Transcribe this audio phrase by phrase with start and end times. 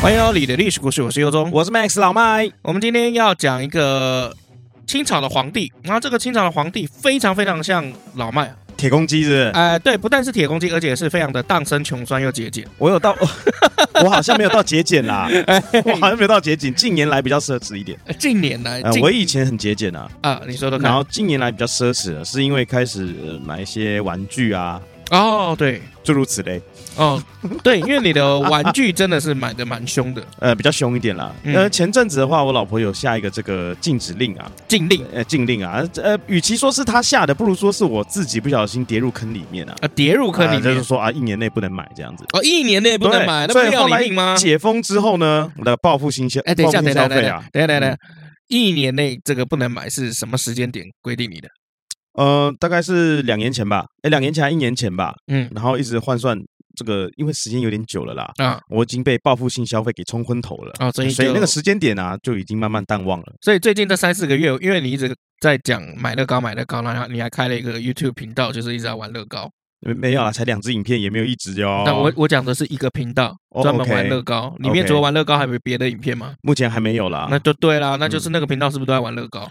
[0.00, 2.48] 欢迎你的历史故事，我是尤忠，我是 Max 老麦。
[2.62, 4.36] 我们今天要讲一个
[4.86, 9.42] 清朝的皇帝，然后这个清朝的皇帝非常非常像老麦，铁公鸡是不是？
[9.54, 12.66] 哎、呃，对，不但是铁公鸡，而且是非常的荡生穷酸又节俭。
[12.78, 13.16] 我有到，
[14.04, 15.28] 我好像没有到节俭啦，
[15.84, 16.74] 我好像没有到节俭。
[16.74, 17.98] 近年来比较奢侈一点。
[18.18, 20.10] 近年来，呃、我以前很节俭啊。
[20.20, 20.78] 啊，你说的。
[20.78, 23.02] 然后近年来比较奢侈了，是因为开始
[23.44, 24.80] 买一些玩具啊。
[25.10, 26.60] 哦，对，诸如此类。
[26.96, 27.22] 哦，
[27.62, 31.30] 对，因为你的玩具真的是买的蛮凶的， 呃，比较凶一点啦。
[31.42, 42.24] 嗯、呃，前阵子的话，我老婆有下一个这个禁止令啊，禁令，呃，禁令啊，呃，与其说是她下的，不如说是我自己不小心跌入坑里面啊，啊，跌入坑里面，呃、就是说啊，一年内不能买这样子。
[42.32, 44.34] 哦，一年内不能买，那不要你命吗？
[44.36, 47.96] 解封之后呢，我的报复心消，哎，等一下，等一下，等一下，等一下，等一下，
[48.48, 51.48] 一年内这个不能买是什么时间点规定你的？
[52.14, 56.38] 呃，大概是两年前吧，哎，两年前还一年前吧，嗯，然后一直换算。
[56.76, 63.26] 这个因为时间有点久了啦，啊，我已经被报复性消费给冲昏头了啊，所以所以那个时间点啊，就已经慢慢淡忘了。
[63.40, 69.50] 所以最近这三四个月，因为你一直在讲买乐高买乐高，然后你还开了一个 YouTube 频道，就是一直在玩乐高。
[69.80, 71.82] 没没有啊，才两支影片，也没有一直哟。
[71.84, 76.34] 那我我讲的是一个频道，专门玩乐高，里面除了玩乐高，还有别的影片吗？
[76.40, 77.28] 目前还没有啦。
[77.30, 79.46] 那就对啦，那就是那个频道是不是都在玩乐高？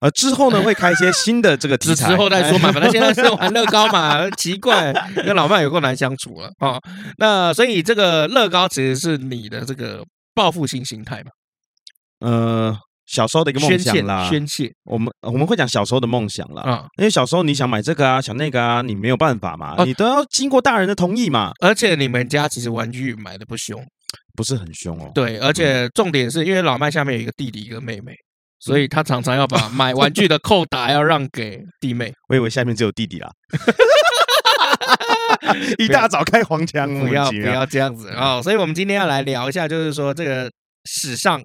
[0.00, 2.72] 呃，之后呢，会开一些新的这个题材，之后再说嘛。
[2.72, 6.82] 反正现在是玩乐高嘛， 奇怪，跟老麦有够难相处了啊、哦。
[7.18, 10.02] 那所以这个乐高其实是你的这个
[10.34, 11.30] 报复性心态嘛？
[12.20, 12.74] 呃，
[13.06, 14.70] 小时候的一个梦想啦，宣泄。
[14.84, 21.52] 我们我们会讲小时候的梦想啦，啊、哦，因为小时候你想买这个啊，想那个啊，你没有办法嘛，你都要经过大人的同意嘛。
[21.60, 23.78] 而且你们家其实玩具买的不凶，
[24.34, 25.10] 不是很凶哦。
[25.14, 28.14] 对，而且重点是因为老麦下面有一个弟弟一个妹妹。
[28.60, 32.12] 所以他常常要把 买玩具的扣打要让给弟妹。
[32.28, 33.30] 我以为下面只有弟弟啦。
[35.78, 38.40] 一大早开黄腔，不要不要这样子啊！
[38.42, 40.50] 所以我们今天要来聊一下，就是说这个
[40.84, 41.42] 史上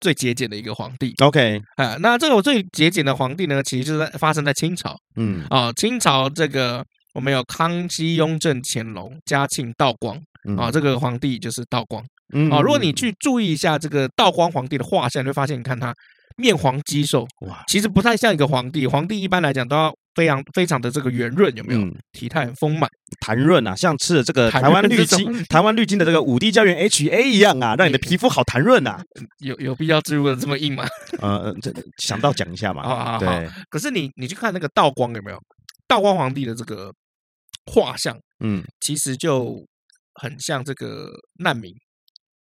[0.00, 1.14] 最节俭的一个皇帝。
[1.22, 4.96] OK 啊，那这个最节俭的皇帝呢，其实就是在发生在清朝。
[5.16, 6.84] 嗯啊，清朝这个
[7.14, 10.16] 我们有康熙、雍正、乾隆、嘉庆、道光
[10.56, 12.02] 啊，这个皇帝就是道光。
[12.34, 15.94] 嗯啊，如果你去注意一下这个道光皇帝的画像，你会发现，你看他。
[16.38, 18.86] 面黄肌瘦，哇，其实不太像一个皇帝。
[18.86, 21.80] 皇帝一般来讲都要非常非常的这个圆润，有没有？
[21.80, 22.88] 嗯、体态很丰满、
[23.20, 29.02] 弹润啊，像吃了这个台湾绿金、台湾绿金的这个五 D 胶原 HA 一样啊，让你的皮肤好弹润啊。
[29.40, 30.86] 有有必要植入的这么硬吗？
[31.20, 32.82] 呃，这想到讲一下嘛。
[32.82, 33.18] 好好好。
[33.18, 33.48] 对。
[33.68, 35.38] 可是你你去看那个道光有没有？
[35.86, 36.92] 道光皇帝的这个
[37.66, 39.64] 画像，嗯，其实就
[40.14, 41.10] 很像这个
[41.40, 41.74] 难民。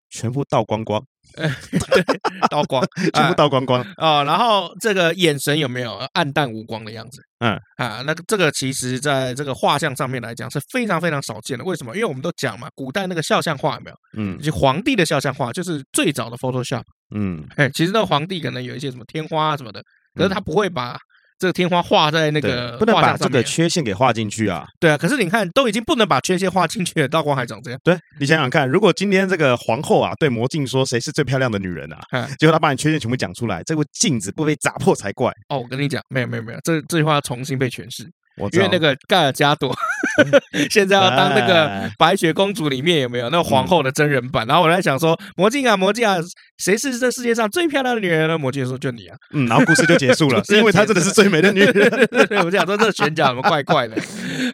[0.09, 1.16] 全部倒光光，对，
[2.50, 2.84] 倒光，
[3.14, 4.24] 全部倒光光啊、哦！
[4.26, 7.22] 然后这个眼神有没有暗淡无光的样子？
[7.40, 11.64] 嗯啊，那个这个其实在这个画像上面来讲是非常非常少见的。
[11.64, 11.96] 为什么？
[11.96, 13.98] 因为我们都讲嘛，古代那个肖像画有没有？
[14.18, 16.84] 嗯，就皇帝的肖像画就是最早的 Photoshop。
[17.16, 19.82] 嗯，哎，其实那个皇帝可能有一些什么天花啊什么的，
[20.16, 20.98] 可是他不会把。
[21.40, 24.66] 这个天花画在那个，不能把这个缺陷给画进去啊！
[24.80, 27.80] 对啊，可是你看，都已经不能把缺陷画进去了，道光还长这样。
[27.84, 35.31] 对，你想想看，如果今天这个皇后啊对魔镜说谁是最漂亮的女人啊，结果她把你缺陷全部讲出来，这个镜子不被砸破才怪。
[35.50, 38.09] 哦，我跟你讲，没有没有没有，这这句话要重新被诠释。
[38.52, 39.75] 因为那个盖尔加朵
[40.70, 44.46] 现在要当那个白雪公主里面有没有那个皇后的真人版？
[44.48, 46.18] 然后我在想说，魔镜啊魔镜啊，
[46.58, 48.38] 谁是这世界上最漂亮的女人呢？
[48.38, 52.08] 魔镜说就你啊，嗯，然后故事就结束了， 是因为她真的是最美的女人。
[52.46, 53.96] 我想说这选角怎么怪怪的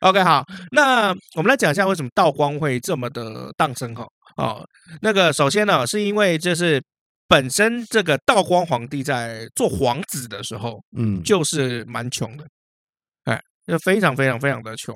[0.01, 4.07] ？OK，好，那我们来讲一下为什么道光会这么的荡生哈？
[4.37, 4.65] 哦，
[5.01, 6.81] 那个首先呢，是因为就是
[7.27, 12.45] 本身这个道光皇帝在做皇子的时候，嗯，就是蛮穷的。
[13.65, 14.95] 就非常非常非常的穷，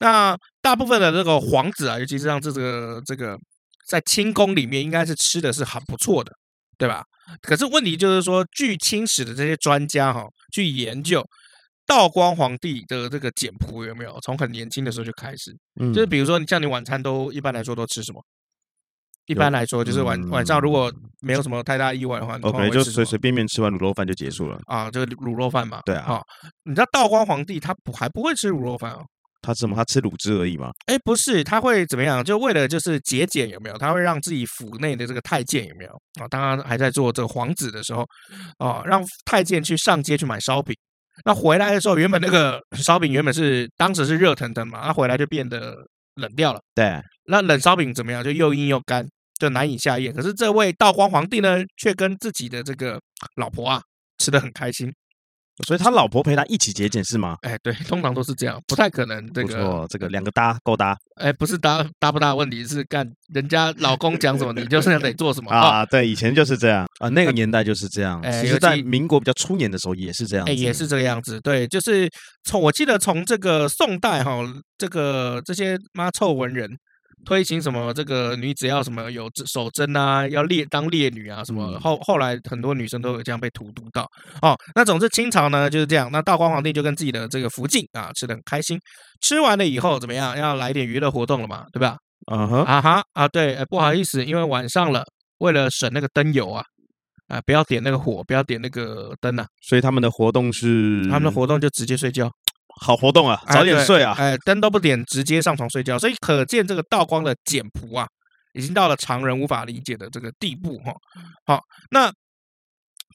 [0.00, 3.38] 那大部分的这个皇子啊，尤其是像这个这个
[3.88, 6.32] 在清宫里面，应该是吃的是很不错的，
[6.76, 7.02] 对吧？
[7.40, 11.24] 可是问题就是说，据清史的这些专家哈、哦、去研究，
[11.86, 18.22] 道光皇帝的这个简朴有没有从很年轻的时候就开始，嗯，就是比如说你像你晚餐都一般来说都吃什么？
[19.26, 26.20] 一般来说，就是晚晚上如果没有什么太大意外的话，OK，就随随便便吃完卤肉饭就结束了啊，这个卤肉饭嘛，对啊，
[26.64, 29.04] 你知道道光皇帝他不还不会吃卤肉饭哦？
[29.44, 29.74] 他吃什么？
[29.74, 30.70] 他吃卤汁而已嘛？
[30.86, 32.22] 哎，不是，他会怎么样？
[32.22, 33.76] 就为了就是节俭有没有？
[33.76, 35.90] 他会让自己府内的这个太监有没有
[36.20, 36.28] 啊？
[36.28, 38.06] 当他还在做这个皇子的时候
[38.58, 40.76] 啊，让太监去上街去买烧饼，
[41.24, 45.74] 那回来的时候，原本那个烧饼原本是当时是热腾腾嘛，他回来就变得
[46.14, 46.60] 冷掉了。
[46.72, 48.22] 对，那冷烧饼怎么样？
[48.22, 49.06] 就又硬又干。
[49.40, 50.14] 就难以下咽。
[50.14, 53.00] 可是这位道光皇帝呢，却跟自己的这个
[53.34, 53.82] 老婆啊
[54.18, 54.92] 吃得很开心。
[55.66, 57.36] 所以他老婆陪他一起节俭是吗？
[57.42, 60.96] 哎，对，通常都是这样，不太可能这个这个两个搭够搭。
[61.16, 63.04] 哎，不是搭搭不搭问题，是干
[63.34, 65.84] 人家老公讲什么，你就是得做什么 啊。
[65.86, 68.20] 对，以前就是这样啊，那个年代就是这样。
[68.20, 70.46] 哎，其实在民国比较初年的时候也是这样。
[70.46, 71.40] 哎，也是这个样子。
[71.40, 72.08] 对，就是
[72.44, 74.38] 从我记得从这个宋代哈，
[74.78, 76.70] 这个这些妈臭文人。
[77.24, 77.92] 推行什么？
[77.94, 84.06] 这个女子要什么有守贞啊，要烈当烈女啊，什么后后来很多女生都有这样被荼毒到
[84.40, 84.56] 哦。
[84.74, 86.08] 那总之清朝呢就是这样。
[86.10, 88.78] 那道光皇帝就跟自己的这个福晋啊吃的很开心，
[89.20, 90.36] 吃完了以后怎么样？
[90.36, 91.96] 要来点娱乐活动了嘛，对吧？
[92.30, 95.04] 嗯哼啊哈啊对，不好意思，因为晚上了，
[95.38, 96.64] 为了省那个灯油啊，
[97.28, 102.30] 啊不要点那个火，不要点那个灯啊，所以他们的活动是他们的活动就直接睡觉。
[102.80, 104.14] 好活动啊，早点睡啊！
[104.16, 105.98] 哎，灯都不点，直接上床睡觉。
[105.98, 108.06] 所以可见这个道光的简朴啊，
[108.54, 110.92] 已经到了常人无法理解的这个地步哈。
[111.46, 111.60] 好，
[111.90, 112.12] 那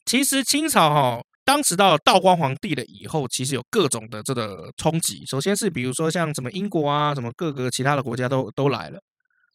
[0.06, 5.24] 其实清朝哈，当时到了道光皇帝了以后，其实有各种的这个冲击。
[5.26, 8.98] 首先是比如说像什么英国啊，什么各个其他的国家都都来了。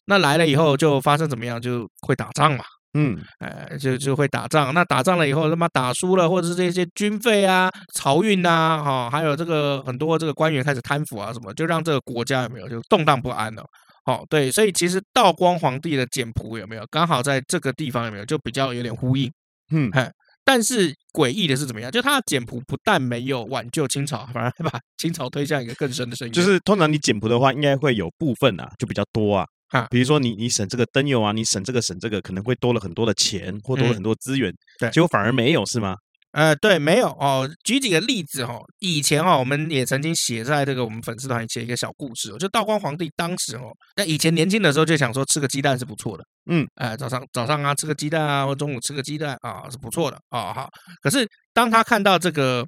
[0.06, 1.60] 那来了以后就发生怎么样？
[1.60, 2.64] 就会打仗嘛。
[2.94, 4.72] 嗯，哎，就就会打仗。
[4.72, 13.64] 那打仗了以后，他妈打输了，或者是这些军费啊、漕运呐，哈，还有这个很多这个官员开始贪腐啊，什么，就让这个国家有没有就动荡不安了。
[14.04, 19.32] 好，对，所以其实道光皇帝的简朴有没有刚好在这个地方有没有就比较有点呼应。
[19.72, 20.08] 嗯，哼，
[20.44, 21.90] 但是诡异的是怎么样？
[21.90, 26.32] 就他的简朴不但没有挽救清朝，反而还把清朝推向一个更深的深渊。
[26.32, 29.46] 就是通常你简朴的话，应该会有部分啊，就比较多啊。
[29.74, 35.96] 啊，比如说你你省这个灯油啊，你省这个省这个，可能会多了很多的钱，或多了很多资源，嗯、对，结果反而没有是吗？
[36.30, 37.48] 呃，对，没有哦。
[37.64, 50.68] 举几个例子哦，以前哦，我们也曾经写在这个我们粉丝团写一个小故事，就道光皇帝当时哦，那以前年轻的时候就想说吃个鸡蛋是不错的，嗯，哎、呃，早上早上啊吃个鸡蛋啊，或中午吃个鸡蛋啊是不错的啊好。
[51.02, 52.64] 可是当他看到这个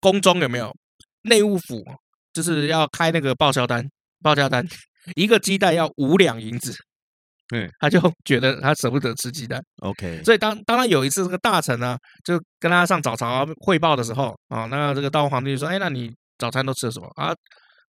[0.00, 0.74] 宫中有没有
[1.22, 1.84] 内务府
[2.32, 3.88] 就是要开那个报销单，
[4.20, 4.66] 报销单。
[5.14, 6.74] 一个鸡蛋要五两银子，
[7.54, 9.60] 嗯，他就 觉得他舍不得吃鸡蛋。
[9.82, 17.34] OK，所以当当他有一次这个大臣呢，就跟他上早朝汇报的时候啊，那这个道光皇帝就说：“哎，那你早餐都吃了什么啊？”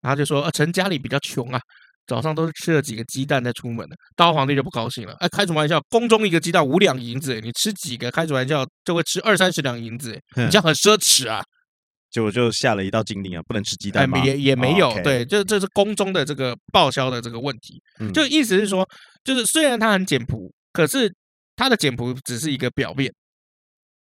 [0.00, 1.60] 然后就说：“啊，臣家里比较穷啊，
[2.06, 5.80] 早上都是吃了几个鸡蛋再出门的。”道光皇帝就不高兴了，哎，开什么玩笑？
[5.88, 8.10] 宫中一个鸡蛋五两银子，你吃几个？
[8.10, 8.64] 开什么玩笑？
[8.84, 11.42] 就会吃二三十两银子，你这样很奢侈啊。
[12.10, 14.24] 就就下了一道禁令啊，不能吃鸡蛋吗？
[14.24, 17.82] 也也没有，对，就这是宫中的这个报销的这个问题。
[18.12, 18.88] 就意思是说，
[19.24, 21.12] 就是虽然它很简朴，可是
[21.56, 23.12] 它的简朴只是一个表面。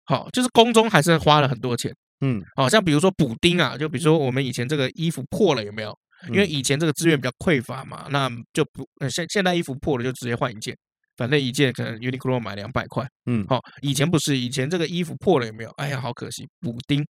[0.05, 1.93] 好，就是宫中还是花了很多钱。
[2.21, 5.97] 嗯，好像比如说补丁啊，就比如说我们以前这个衣服破了有没有？
[6.29, 10.75] 因为以前这个资源比较匮乏嘛，那就不现现在衣服破了就直接换一件，
[11.15, 13.07] 反正一件可能 Uniqlo 买两百块。
[13.27, 15.69] 嗯，好，以前不是，以前这个衣服破了有没有？
[15.77, 17.05] 哎呀，好可惜，补丁。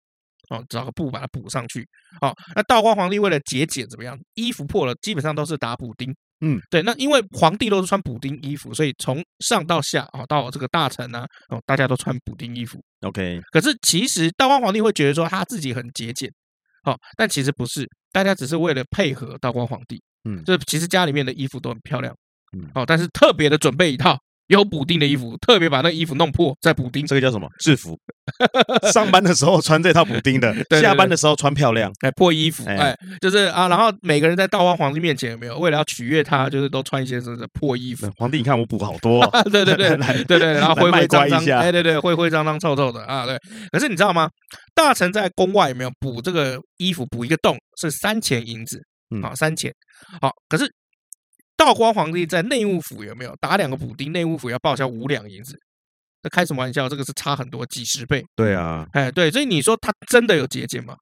[0.49, 1.87] 哦，找个布把它补上去。
[2.21, 4.17] 好，那道光皇帝为了节俭怎么样？
[4.33, 6.13] 衣服破了，基本上都是打补丁。
[6.41, 6.81] 嗯，对。
[6.81, 12.79] 那因为皇帝都是穿补丁衣服，所以从上到下啊，到这个大臣呢，哦，大家都穿补丁衣服。
[13.01, 13.41] OK。
[13.51, 16.29] 可是其实道光皇帝会觉得说他自己很节俭，
[16.83, 20.01] 好，但其实不是，大家只是为了配合道光皇帝。
[20.27, 22.13] 嗯，这其实家里面的衣服都很漂亮。
[22.57, 24.17] 嗯，哦，但是特别的准备一套。
[24.47, 27.47] 有补丁的衣服，特别把那衣服弄破再补丁，这个叫什么？
[27.59, 27.97] 制服。
[28.91, 31.91] 上班的时候穿这套补丁的， 对对对，下班的时候穿漂亮。
[32.01, 38.07] 哎，破衣服，哎，哎，就是啊，然后每个人在道光皇帝面前有没有为了要取悦他，就是都穿一些什么破衣服？
[38.17, 43.37] 皇帝，你看我补好多，哦，对对对， 对对对，然后灰灰脏脏，哎对对，灰灰脏脏臭臭的啊，对。
[43.71, 44.29] 可是你知道吗？
[44.73, 47.05] 大臣在宫外有没有补这个衣服？
[47.07, 48.79] 补一个洞是三钱银子，
[49.21, 49.73] 好三钱，
[50.21, 50.71] 好，可是。
[51.57, 54.11] 道光皇帝在内务府有没有打两个补丁？
[54.11, 55.57] 内务府要报销五两银子，
[56.21, 56.87] 这开什么玩笑？
[56.89, 58.25] 这个是差很多，几十倍。
[58.35, 60.95] 对啊，哎，对，所以你说他真的有节俭吗？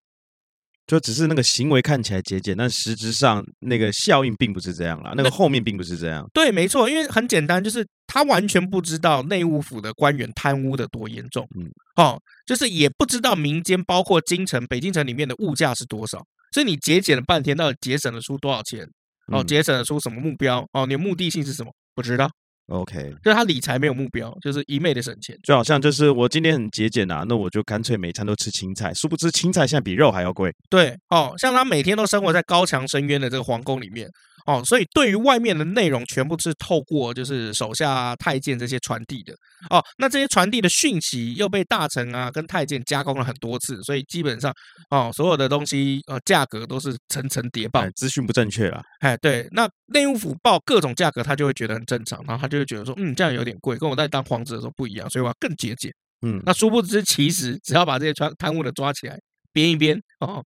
[0.85, 5.13] 就只是那个行为看起来节俭，但实质上那个效应并不是这样啦。
[5.15, 6.29] 那个后面并不是这样。
[6.33, 11.47] 对，没错，因为很简单，就是他完全不知道内务府的官员贪污的多严重。
[11.57, 16.21] 嗯，哦，就是也不知道民间，包括京城、北京城里面的物价是多少。
[16.51, 18.85] 所以你节俭了半天，到底节省了出多少钱？
[19.31, 20.65] 哦，节省出什么目标？
[20.73, 21.71] 哦，你的目的性是什么？
[21.95, 22.29] 不知道。
[22.67, 25.37] OK，就是他理财没有目标，就是一昧的省钱。
[25.43, 28.93] 就好像就是我今天很节俭啊，那我就干脆每餐都吃青菜。
[28.93, 30.49] 殊不知青菜现在比肉还要贵。
[30.69, 34.09] 对，哦，像他每天都生活在高墙深渊的这个皇宫里面，
[34.45, 39.33] 哦，所以对于外面的内容，全部是透过就是手下太监这些传递的
[39.69, 39.83] 哦。
[39.97, 44.53] 那这些传递的讯息又被大臣啊跟太监加工了很多次，所以基本上
[44.89, 48.81] 哦，所有的东西呃价格都是层层叠报，资讯不正确了。
[48.99, 55.91] 哎，对，那内务府报各种价格，他就会觉得很正常，然后他就会觉得说，嗯，这样有点贵，跟我在当皇子的时候不一样，所以我要更节俭。
[56.25, 59.17] 嗯，那殊不知，其实只要把这些贪贪污的抓起来。
[59.55, 60.43] 编一编哦，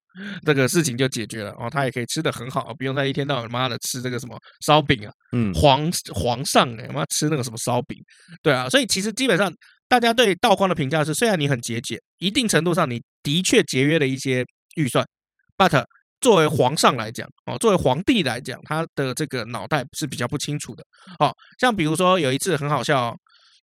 [0.45, 7.99] 这个事情就解决了哦，他也可以吃得很好，不用再一天到晚妈的吃这个什么烧饼啊，嗯，皇皇上哎妈吃那个什么烧饼，
[8.43, 9.53] 对啊，所以其实基本上
[9.89, 14.45] 大家对道光的评价是，虽然你很节俭，一定程度上你的确节约了一些
[14.77, 15.05] 预算
[15.57, 15.85] ，but
[16.21, 20.85] 作为皇上来讲哦，作为皇帝来讲，他的这个脑袋是比较不清楚的
[21.19, 23.15] 哦，像比如说有一次很好笑，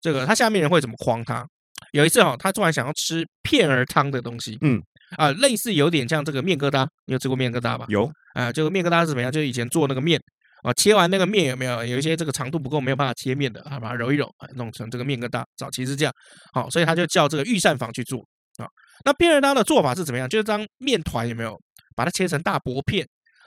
[0.01, 1.46] 这个他下面人会怎么诓他？
[1.94, 4.82] 有一次哈，他突然想要吃片儿汤的东西，嗯。
[5.18, 7.86] 啊，类似有点像这个面疙瘩，你有吃过面疙瘩吧？
[7.89, 9.32] 有啊，这个面疙瘩是怎么样？
[9.32, 10.22] 就是以前做那个面
[10.63, 15.44] 啊，切完那个面有没有有一些这个长度不够，没有办法切面的啊，把它揉一揉，弄成这个面疙瘩。
[15.58, 16.13] 早期是这样，
[16.53, 18.20] 好，所以他就叫这个御膳房去做
[18.58, 18.68] 啊。
[19.03, 20.30] 那片儿汤的做法是怎么样？
[20.30, 21.60] 就是当面团有没有
[21.96, 23.06] 把它切成大薄片，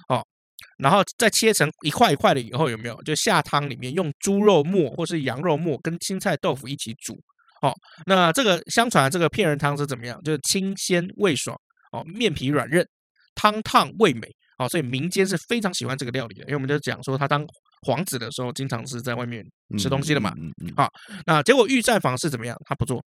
[0.09, 0.23] 哦，
[0.79, 3.03] 然后再切成一块一块的以后有没有？
[3.05, 7.17] 就下汤里面用猪肉末或是羊肉末跟青菜豆腐一起煮。
[7.65, 7.73] 哦，
[8.05, 10.23] 那这个相传这个片人汤是怎么样？
[10.23, 11.59] 就是清鲜味爽，
[11.93, 12.87] 哦，面皮软韧，
[13.35, 14.29] 汤烫味美，
[14.59, 16.43] 哦，所以民间是非常喜欢这个料理的。
[16.43, 17.43] 因为我们就讲说他当
[17.87, 19.43] 皇子的时候，经常是在外面
[19.79, 20.35] 吃东西的嘛。
[20.37, 20.75] 嗯嗯。
[20.77, 20.91] 好，
[21.25, 22.55] 那结果御膳房是怎么样？
[22.67, 23.03] 他不做，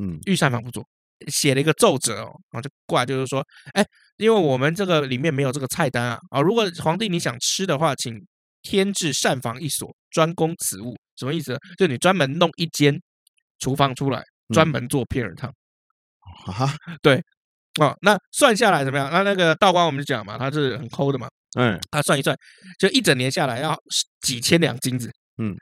[0.00, 0.86] 嗯，御膳房不做，
[1.26, 3.84] 写了一个奏折哦，然后就过来就是说，哎，
[4.18, 8.14] 因为我们这个里面没有这个菜单啊，啊，如果皇帝你想吃的话，请
[8.62, 10.94] 添置膳房一所，专供此物。
[11.16, 11.58] 什么意思？
[11.76, 12.96] 就你专门弄一间。
[13.58, 14.22] 厨房出来
[14.52, 15.52] 专门做片儿汤。
[16.46, 17.22] 啊，对
[17.80, 19.10] 哦，那算下来怎么样？
[19.10, 22.36] 那那个道光我们就讲嘛，他是很抠的嘛，嗯，他算一算，
[22.78, 23.76] 就一整年下来要
[24.22, 25.54] 几千两金子，嗯，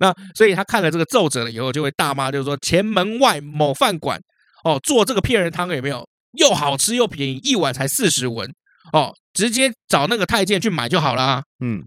[0.00, 4.20] 那所以他看了这个奏折了以后，就会大骂，就是说前门外某饭馆
[4.64, 6.06] 哦，做这个片人汤有没有？
[6.32, 8.50] 又好吃又便宜，一碗才四十文
[8.92, 11.82] 哦，直接找那个太监去买就好了，嗯，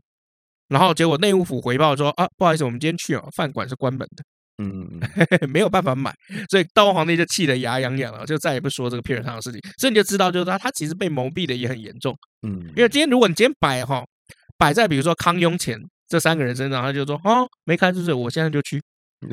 [0.70, 4.24] 然后结果内务府回报说啊，不好意思，我们今天去哦，饭馆是关门的。
[4.60, 5.00] 嗯，
[5.50, 6.14] 没有办法买，
[6.50, 9.60] 所以道光皇帝就气得牙痒痒了，就再也不说这个片儿汤的事情。
[9.78, 12.16] 所以你就知道，就是他他其实被蒙蔽的也很严重。
[12.46, 14.04] 嗯，因为今天如果你今天摆哈
[14.58, 18.14] 摆在比如说康雍乾这三个人身上，他就说哦没开是不是？
[18.14, 18.82] 我现在就去，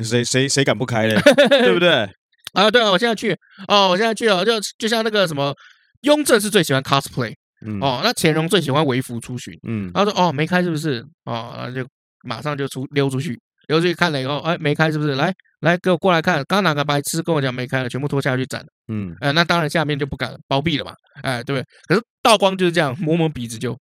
[0.03, 1.19] 谁谁谁敢不开嘞？
[1.49, 2.09] 对不对？
[2.53, 5.53] 啊，对啊，我现在去哦，我现在去哦，就就像那个什么
[6.01, 7.33] 雍正是最喜欢 cosplay，
[7.65, 11.05] 嗯哦，那乾隆最喜欢微服出巡，嗯，他说哦没开是不是？
[11.25, 11.85] 哦，然后就
[12.23, 13.37] 马上就出溜出去。
[13.67, 15.15] 刘去看了以后，哎，没开是不是？
[15.15, 18.67] 来来，给我过来看，刚哪个白痴跟我讲没开了，全部拖下去斩了。
[18.87, 20.93] 嗯，哎，那当然下面就不敢了，包庇了嘛。
[21.23, 21.65] 哎，对不对？
[21.87, 23.73] 可是道光就是这样，摸摸鼻子就，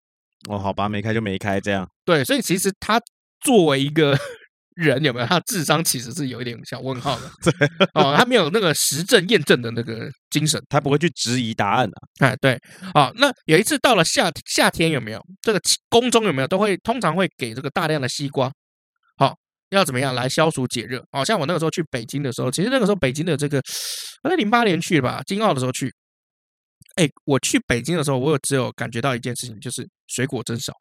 [0.50, 1.88] 哦，好吧，没开就没开，这样。
[2.06, 3.00] 对，所以其实他
[3.42, 4.18] 作为一个
[4.76, 7.30] 人，有没有他的智商其实是有一点小问号的。
[7.52, 11.98] 对，哦，他没有那个实证验证的那个精神，他不会去质疑答案的。
[12.20, 12.58] 哎，对，
[12.94, 18.50] 哦，那有一次到了夏夏天，有没有这个宫中有没有都会通常会给这个大量的西瓜。
[19.70, 21.04] 要怎么样来消暑解热？
[21.12, 23.62] 哦像我那个时候去北京的时候，其实那个时候北京的这个，
[24.24, 25.94] 我在零八年去吧，京奥的时候去。
[26.96, 30.72] 哎，我去北京的时候，我有只有感觉到一件事情，就是水果真少。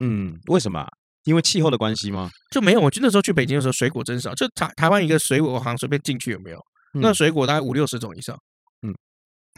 [0.00, 0.84] 嗯，为什么？
[1.24, 2.28] 因为气候的关系吗？
[2.50, 2.80] 就没有。
[2.80, 4.34] 我去那时候去北京的时候，水果真少。
[4.34, 6.58] 就台台湾一个水果行随便进去有没有？
[6.94, 8.36] 那水果大概五六十种以上。
[8.82, 8.90] 嗯，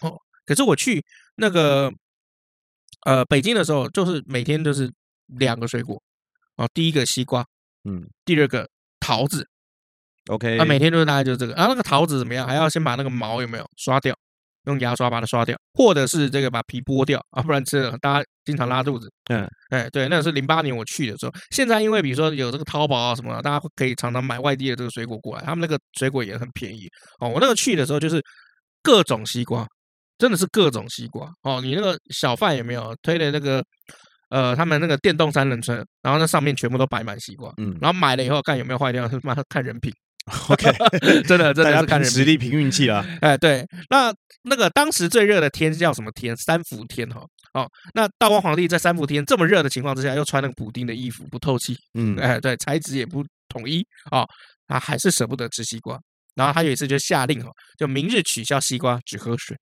[0.03, 1.03] 哦，可是我去
[1.37, 1.91] 那个
[3.07, 4.93] 呃北京的时候，就是每天都是
[5.29, 5.99] 两个水果。
[6.57, 7.43] 哦，第一个西瓜。
[7.85, 8.69] 嗯，第二个
[9.01, 9.47] 桃子
[10.31, 12.47] ，OK，他每天都是大概就是这个，然后那个桃子怎么样？
[12.47, 14.15] 还要先把那个毛有没有刷掉，
[14.67, 19.11] 用牙刷把它刷掉，或者是这个把皮剥掉啊，不然吃了大家经常拉肚子。
[19.31, 21.33] 嗯，哎，对，那是零八年我去的时候。
[21.51, 27.29] 现在因为比如说有这个淘宝啊什么的，大家可以常常买外地的这个水果过来，他们那个水果也很便宜哦。
[27.29, 28.23] 我那个去的时候就是
[28.81, 29.67] 各种西瓜，
[30.19, 31.61] 真的是各种西瓜哦。
[31.61, 33.61] 你那个小贩有没有推的那个？
[34.33, 39.93] 呃，他们那个电动三轮车，然后那上面全部都摆满西瓜，嗯，然后买了以后看有没有坏掉，他 妈看人品，
[40.49, 40.73] OK，
[41.25, 44.11] 真的真的是看人实力凭运气啊，哎，对，那
[44.45, 46.35] 那个当时最热的天是叫什么天？
[46.35, 47.21] 三伏天哈，
[47.53, 54.27] 哦，那道光皇帝在三伏天这么热的情况之下，又穿那个补丁的衣服，不透气，嗯，哎，对，材质也不统一，哦，
[54.67, 56.01] 他还是舍不得吃西瓜，
[56.35, 59.55] 然后他有一次就下令哈，就明日取消西瓜，只喝水。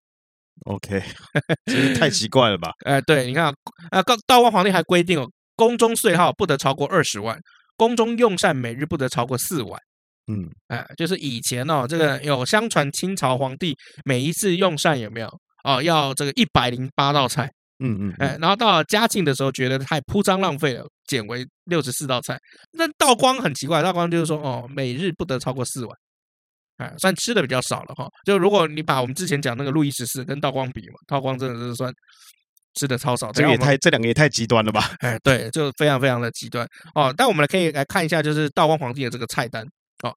[0.66, 1.02] OK，
[1.98, 2.70] 太奇怪了吧？
[2.84, 3.46] 哎，对，你看
[3.90, 5.26] 啊，道道光皇帝还规定哦，
[5.56, 7.38] 宫中岁号不得超过二十万，
[7.76, 9.80] 宫中用膳每日不得超过四万。
[10.30, 15.28] 嗯，哎，就是以前哦，这个有相传清朝皇帝每一次用膳有没有
[15.64, 17.50] 哦，要这个一百零八道菜
[17.82, 22.38] 嗯嗯，哎，然后到了嘉靖的时候，觉得太铺张浪费了，减为六十四道菜。
[22.72, 25.98] 那道光很奇怪，道光就是说，哦，每日不得超过四碗，
[26.80, 28.08] 哎，算吃的比较少了哈。
[28.24, 31.92] 就如果你把我们之前讲那个路易十四跟道光比嘛，道光真的是算
[32.74, 34.90] 吃的超少，这个也太这两个也太极端了吧？
[35.00, 37.12] 哎，对，就非常非常的极端哦。
[37.16, 39.62] 但我们可以来看一下，就是道光皇帝的这个菜单
[40.02, 40.14] 哦。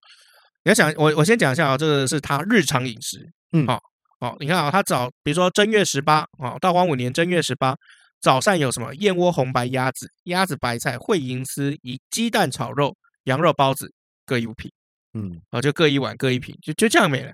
[0.63, 3.19] 你要想，我我先讲一下啊，这个是他日常饮食，
[3.51, 3.77] 嗯，好，
[4.21, 7.75] 好，你看啊，他早，比如说正月十八啊，道光五年正月十八
[8.21, 8.95] 早上有什么？
[8.95, 13.91] 燕窝红白鸭子、鸭子白菜、烩银丝、以鸡蛋炒肉、羊肉包子
[14.25, 14.71] 各一品，
[15.13, 17.31] 嗯，啊，就各一碗各一瓶，就就这样没了。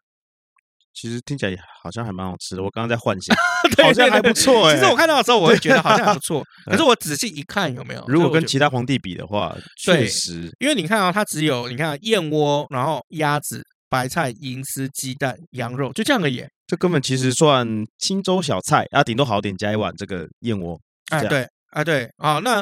[0.91, 3.37] 其实听起来好像还蛮好吃的，我刚刚在幻想，
[3.85, 4.75] 好像还不错哎。
[4.75, 6.43] 其实我看到的时候，我会觉得好像还不错。
[6.65, 8.03] 可是我仔细一看，有没有？
[8.07, 16.43] 如果跟其他皇帝比的话，确实，因为你看啊，它只有你看燕窝，然后鸭子、白菜、银丝、鸡蛋、羊肉，就这样而已。
[16.67, 17.65] 这根本其实算
[17.99, 20.77] 清粥小菜啊，顶多好点加一碗这个燕窝。
[21.11, 22.61] 哎，对，哎，对，啊，那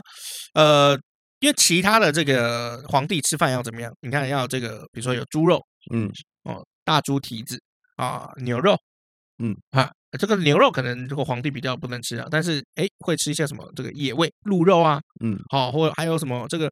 [0.54, 0.98] 呃，
[1.40, 3.94] 因为其他的这个皇帝吃饭要怎么样？
[4.02, 5.62] 你看要这个，比如说有猪肉，
[5.94, 6.12] 嗯，
[6.44, 7.62] 哦，大猪蹄子。
[7.98, 8.78] 啊，牛肉，
[9.40, 9.92] 嗯，哈。
[10.18, 16.70] 这个牛肉可能这个皇帝比较不能吃啊，但是哎，会吃一些什么这个野味、鹿肉啊，嗯，好，或者还有什么这个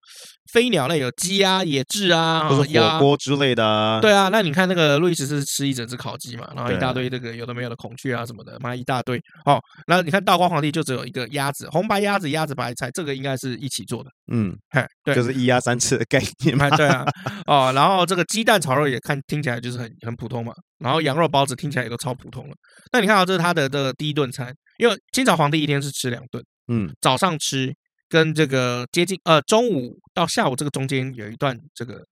[0.51, 3.99] 飞鸟类有鸡啊、野雉啊，或者火锅之类的啊。
[4.01, 9.17] 对啊，那你看那个路易十四是吃一整只烤鸡嘛，然后一大堆这个有的没有的孔雀啊什么的，妈一大堆。
[9.45, 14.09] 哦，那你看道光皇帝就只有一个鸭子，红白鸭子、鸭子白菜，这个应该是一起做的。
[14.31, 16.69] 嗯，嘿，对，就是一鸭三吃的概念嘛。
[16.71, 17.05] 对啊，
[17.45, 22.55] 哦，然后这个鸡蛋炒肉也看听起来就是很很普通嘛，然后羊肉包子听起来也都超普通了。
[22.91, 27.73] 那你看啊，这是他的这个第一顿餐，因为清朝皇帝一天是吃两顿，嗯，早上吃
[28.09, 32.03] 跟这个接近呃中午到下午这个中间有一段这个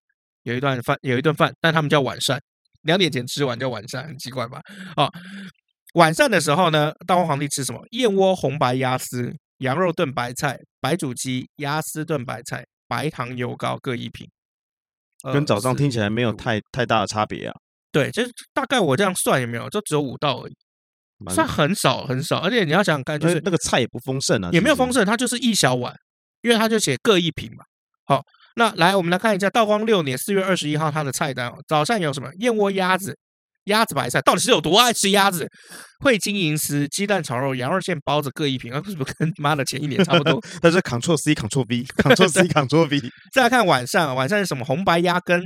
[0.43, 2.41] 有一段饭有一顿饭，但他们叫晚膳，
[2.83, 4.61] 两点前吃完叫晚膳，很奇怪吧？
[4.95, 5.09] 哦，
[5.93, 7.79] 晚膳的时候呢，道光皇帝吃什么？
[7.91, 14.27] 燕窝红白鸭丝、羊肉炖白菜、白煮鸡、鸭丝炖白菜、白糖油糕各一品，
[15.31, 17.53] 跟早上听起来没有太太大的差别啊。
[17.93, 20.53] 对，其实大概我这样算有没有，就只有五道而已。
[21.31, 25.95] 算很少很少，而且你要想想看，就是那个菜也不丰盛啊，也没有丰盛，它就是一小碗，
[26.41, 27.63] 因为它就写各一瓶嘛。
[28.05, 28.21] 好，
[28.57, 31.53] 那来我们来看一下道光六年四月二十一号它的菜单哦。
[31.65, 32.29] 早上有什么？
[32.39, 33.15] 燕窝鸭子、
[33.65, 35.47] 鸭子白菜，到底是有多爱吃鸭子？
[36.03, 40.43] 烩金银丝、鸡蛋炒肉、羊肉馅包子各一瓶，啊， 是不是跟妈的前一年差不多？
[40.59, 42.99] 但是 Ctrl C Ctrl V，Ctrl C Ctrl V。
[43.31, 44.65] 再来看晚上，晚上是什么？
[44.65, 45.41] 红白鸭羹。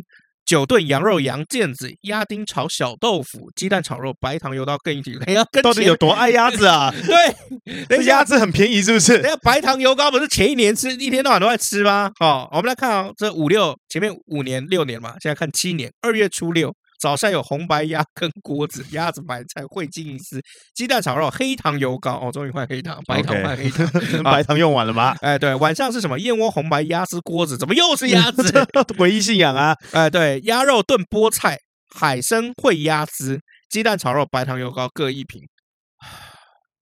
[0.47, 5.19] 九炖羊肉、羊腱子、鸭丁炒小豆腐、鸡蛋炒肉、白糖油到更一体。
[5.25, 6.89] 哎呀，到底有多爱鸭子啊？
[7.89, 9.17] 对， 鸭子很便宜，是不是？
[9.21, 12.09] 等下白糖油糕不是前一年吃，一天到晚都在吃吗？
[12.17, 16.73] 好，我们来看啊，这五六前面五年六年嘛，现在看七年，二月初六。
[16.99, 20.41] 早上有红白鸭跟锅子，鸭子白菜烩金银丝，
[20.73, 23.87] 鸡蛋炒肉，黑糖油糕哦，终于换黑糖，白糖换黑糖
[24.23, 25.15] 白糖用完了吗？
[25.21, 26.19] 哎，对，晚上是什么？
[26.19, 28.67] 燕窝红白鸭丝锅子，怎么又是鸭 子？
[28.97, 29.75] 唯一信仰啊！
[29.91, 31.59] 哎，对，鸭肉炖菠菜，
[31.93, 35.41] 海参烩鸭丝，鸡蛋炒肉，白糖油糕各一瓶。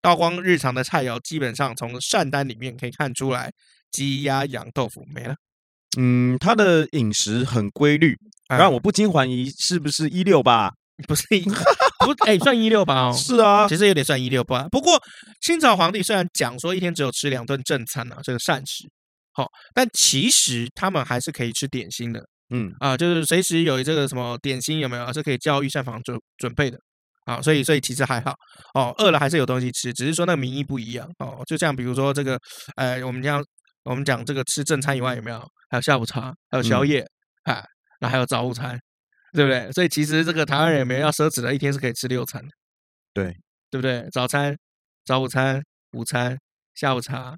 [0.00, 3.50] 道光日常的菜肴基本上从膳单里面可以看出来，
[3.90, 5.34] 鸡鸭羊豆腐没了。
[5.96, 10.70] 嗯，他的饮食很规律，让、嗯、我不禁怀疑是不是一六八？
[11.08, 13.12] 不是一，不哎，算一六八哦。
[13.12, 14.68] 是啊，其实有点算一六八。
[14.68, 14.96] 不过
[15.40, 18.84] 清朝皇帝虽然讲说一天只有吃两顿正餐啊，这个膳食
[19.32, 22.24] 好，但其实他们还是可以吃点心的。
[22.54, 26.78] 嗯啊，就是随时有这个什么点心有没有是可以叫御膳房准准备的
[27.24, 27.42] 啊？
[27.42, 28.32] 所以所以其实还好
[28.74, 31.42] 哦，饿了还是有东西吃，只是说那个名义不一样哦。
[31.46, 32.38] 就像比如说这个，
[32.76, 33.42] 呃，我们讲
[33.82, 35.40] 我们讲这个吃正餐以外有没有？
[35.70, 37.04] 还有下午茶，还有宵夜，
[37.44, 37.64] 哎、嗯，
[38.04, 38.78] 那还有早午餐，
[39.32, 39.72] 对不对？
[39.72, 42.48] 所以其实这个台湾人也没有要奢侈的，一天是可以吃六餐的，
[43.14, 43.34] 对，
[43.70, 44.06] 对不对？
[44.12, 44.54] 早餐、
[45.06, 45.62] 早午餐、
[45.92, 46.38] 午餐、
[46.74, 47.34] 下午茶，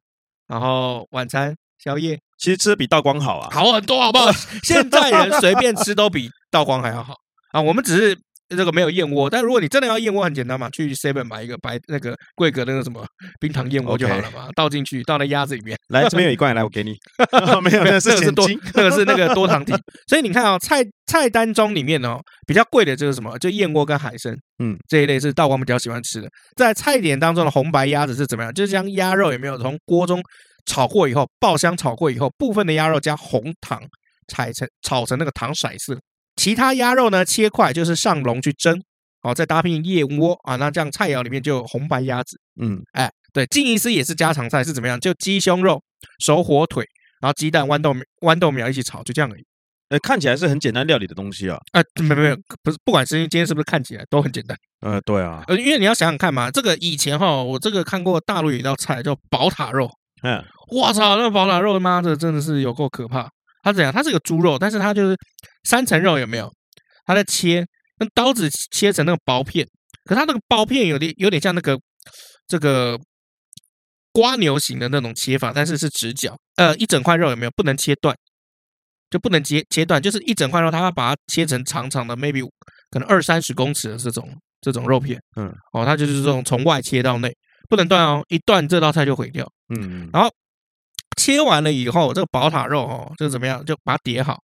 [0.49, 4.33] 然后晚餐、宵夜，其实吃的比道光好啊，好很多，好不好？
[4.65, 7.15] 现在人随便吃都比道光还要好
[7.53, 8.19] 啊，我们只是。
[8.49, 13.05] 这个没有燕窝，但如果你真的要燕窝，很简单嘛，去 Seven 买一个白那个贵格那个什么
[13.41, 15.77] 冰糖燕窝就好了嘛，倒进去，倒在鸭子里面。
[15.89, 16.95] 来，这边有一罐，来我给你。
[17.63, 19.73] 没有，那个是多，那个是那个多糖体。
[20.07, 23.37] 所以你看啊、哦，菜菜单中里面哦，比较贵的就是什么？
[23.39, 26.29] 就燕窝跟海参，嗯，这一类是道光比较喜欢吃的。
[26.57, 28.53] 在菜点当中的红白鸭子是怎么样？
[28.55, 30.23] 就是将鸭肉有没有从锅中
[30.67, 33.81] 炒过以后，爆香炒过以后，部分的鸭肉加红糖
[34.29, 35.99] 炒成炒成那个糖色色。
[36.37, 38.81] 其他鸭肉呢，切块就是上笼去蒸，
[39.23, 45.01] 好，再搭配燕窝啊，那这样菜肴里面就有红白鸭子，嗯，哎，对，金银丝也是家常菜，是怎么样？
[45.01, 45.83] 就鸡胸肉、
[46.19, 46.85] 熟火腿，
[47.21, 49.45] 然后鸡蛋、豌豆豌豆苗一起炒，就这样而已。
[49.89, 51.57] 呃，看起来是很简单料理的东西啊。
[51.73, 54.59] 啊，没没有，不是，不管是今天是不是看起来都很简单。
[54.81, 59.89] 呃，对啊，呃，因为你要想想看嘛，这个以前哈，我这个看过大陆有一道菜叫宝塔肉。
[60.23, 63.31] 嗯，我操，那个宝塔肉他妈的真的是有够可怕。
[63.63, 63.93] 它怎样？
[63.93, 65.17] 它是个猪肉，但是它就是
[65.67, 66.51] 三层肉，有没有？
[67.05, 67.67] 他在切，
[67.99, 69.67] 用刀子切成那个薄片，
[70.05, 71.79] 可它那个薄片有点有点像那个
[72.47, 72.99] 这个
[74.13, 76.37] 瓜牛型的那种切法，但是是直角。
[76.57, 77.51] 呃，一整块肉有没有？
[77.57, 78.17] 不能切断，
[79.11, 82.43] 就不能切切断，就是一整块肉，它要把它切成长长的，maybe
[82.91, 84.29] 可能二三十公尺的这种
[84.61, 85.21] 这种肉片。
[85.37, 87.31] 嗯，哦，它就是这种从外切到内，
[87.69, 89.47] 不能断哦，一断这道菜就毁掉。
[89.75, 90.31] 嗯，然后
[91.17, 93.65] 切完了以后，这个宝塔肉哦，就怎么样？
[93.65, 94.39] 就把它叠好，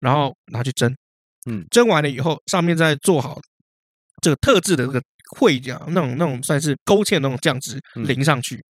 [0.00, 0.94] 然后拿去蒸。
[1.48, 3.40] 嗯，蒸完了以后，上面再做好
[4.20, 5.02] 这个特制的这个
[5.38, 8.62] 烩酱，那种那种算是勾芡的那种酱汁淋上去，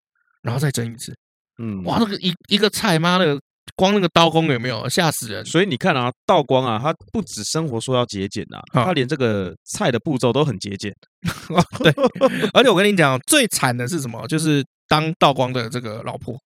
[0.43, 1.11] 然后再蒸一次。
[1.57, 3.39] 嗯，哇，那个一一个菜妈的，
[3.75, 5.43] 光那个刀工有没有吓死人？
[5.45, 10.93] 所以你看啊，道光啊，他不止生活说要节俭呐，他连这个菜的步骤都很节俭。
[11.83, 11.91] 对，
[12.53, 14.27] 而且我跟你讲，最惨的是什么？
[14.27, 16.37] 就是当道光的这个老婆，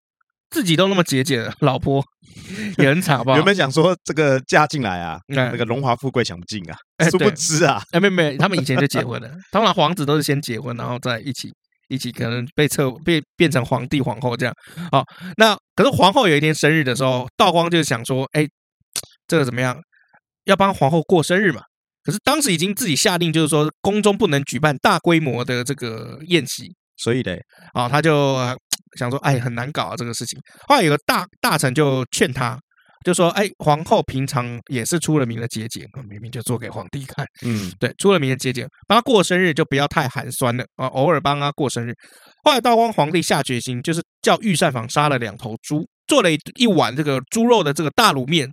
[0.54, 2.02] 自己都那么节俭，老婆
[2.78, 3.36] 也很惨，好不好？
[3.38, 6.78] 原本想说这个嫁进来啊，那个荣华富贵享不尽啊，
[7.10, 11.52] 殊不知啊，哎，没没，他们以前就结婚了， 通常皇子都是先结婚，然后再一起。
[11.90, 14.56] 一起可能被册被变成皇帝皇后这样，
[14.92, 15.04] 好，
[15.38, 18.48] 那可是皇后有一天生日的时候，道光就想说，哎，
[19.28, 19.78] 这个怎么样？
[20.46, 21.62] 要帮皇后过生日嘛？
[22.02, 27.40] 可是当时已经自己下令，就是说宫中不能举办大规模的这个宴席，所以嘞，
[27.74, 28.36] 啊，他就
[28.98, 30.40] 想说，哎，很难搞啊这个事情。
[30.68, 32.60] 后来有个大大臣就劝他。
[33.04, 41.94] 就说，哎，皇后平常也是出了名的节俭，明明就做给皇帝看，嗯，对，出了名的节俭，帮他过生日就不要太寒酸了啊，偶尔帮他过生日。
[42.46, 48.50] 后来道光皇帝下决心，就是叫御膳房杀了两头猪，做了一一碗这个猪肉的这个大卤面，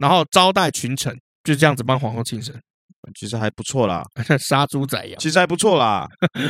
[0.00, 2.60] 然后招待群臣，就这样子帮皇后庆生，
[3.18, 4.02] 其实还不错啦，
[4.38, 6.06] 杀猪宰羊，其实还不错啦，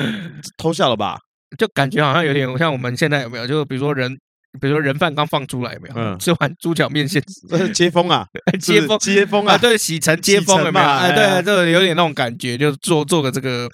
[0.59, 1.19] 偷笑了吧？
[1.59, 3.47] 就感觉好像有点像我们现在有没有？
[3.47, 4.17] 就比如说人。
[4.59, 5.95] 比如说人饭刚放出来有没有？
[5.95, 7.23] 嗯，吃完猪脚面线，
[7.75, 8.27] 接风啊，
[8.59, 10.87] 接风，接风啊，对，洗尘接风有没有？
[10.87, 13.69] 哎，对，这个有点那种感觉，就做做个这个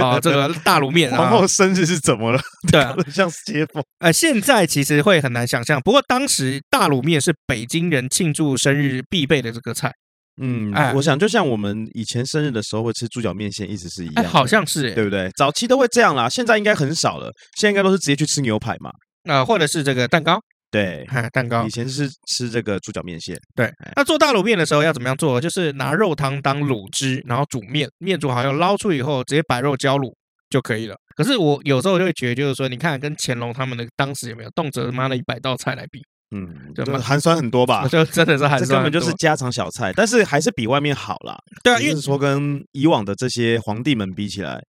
[0.00, 1.14] 啊，这个大卤面。
[1.14, 2.40] 皇后生日是怎么了？
[2.72, 3.84] 对啊，像接风。
[3.98, 9.92] 呃，现在其实会很难想象，不过当时大卤面是北京人庆祝生日必备的这个菜。
[10.40, 15.30] 嗯，哎，我想就像我们以前生日的时候会吃猪脚面线，一直是一样，好像是，对不对？
[15.36, 18.90] 早期都会这样啦，现在应该很少了，现在应该都是直接去吃牛排嘛。
[19.24, 20.38] 啊，或者是这个蛋糕，
[20.70, 21.64] 对，蛋糕。
[21.66, 23.72] 以前是吃这个猪脚面线，对。
[23.96, 25.40] 那做大卤面的时候要怎么样做？
[25.40, 30.12] 就是拿肉汤当卤汁，然后煮面，面煮好要捞出以后，直接摆肉浇卤
[30.50, 30.94] 就可以了。
[31.16, 36.00] 可是我有时候就会觉得，就是说，你看跟乾隆他们的当时有没有动辄妈的一百道菜来比？
[36.30, 37.86] 嗯，就寒酸很多吧？
[37.88, 41.38] 就真的是寒酸，这根本就是家常小菜，但是还是比外面好啦。
[41.62, 44.62] 对啊，因为说跟以往的这些皇帝们比起来，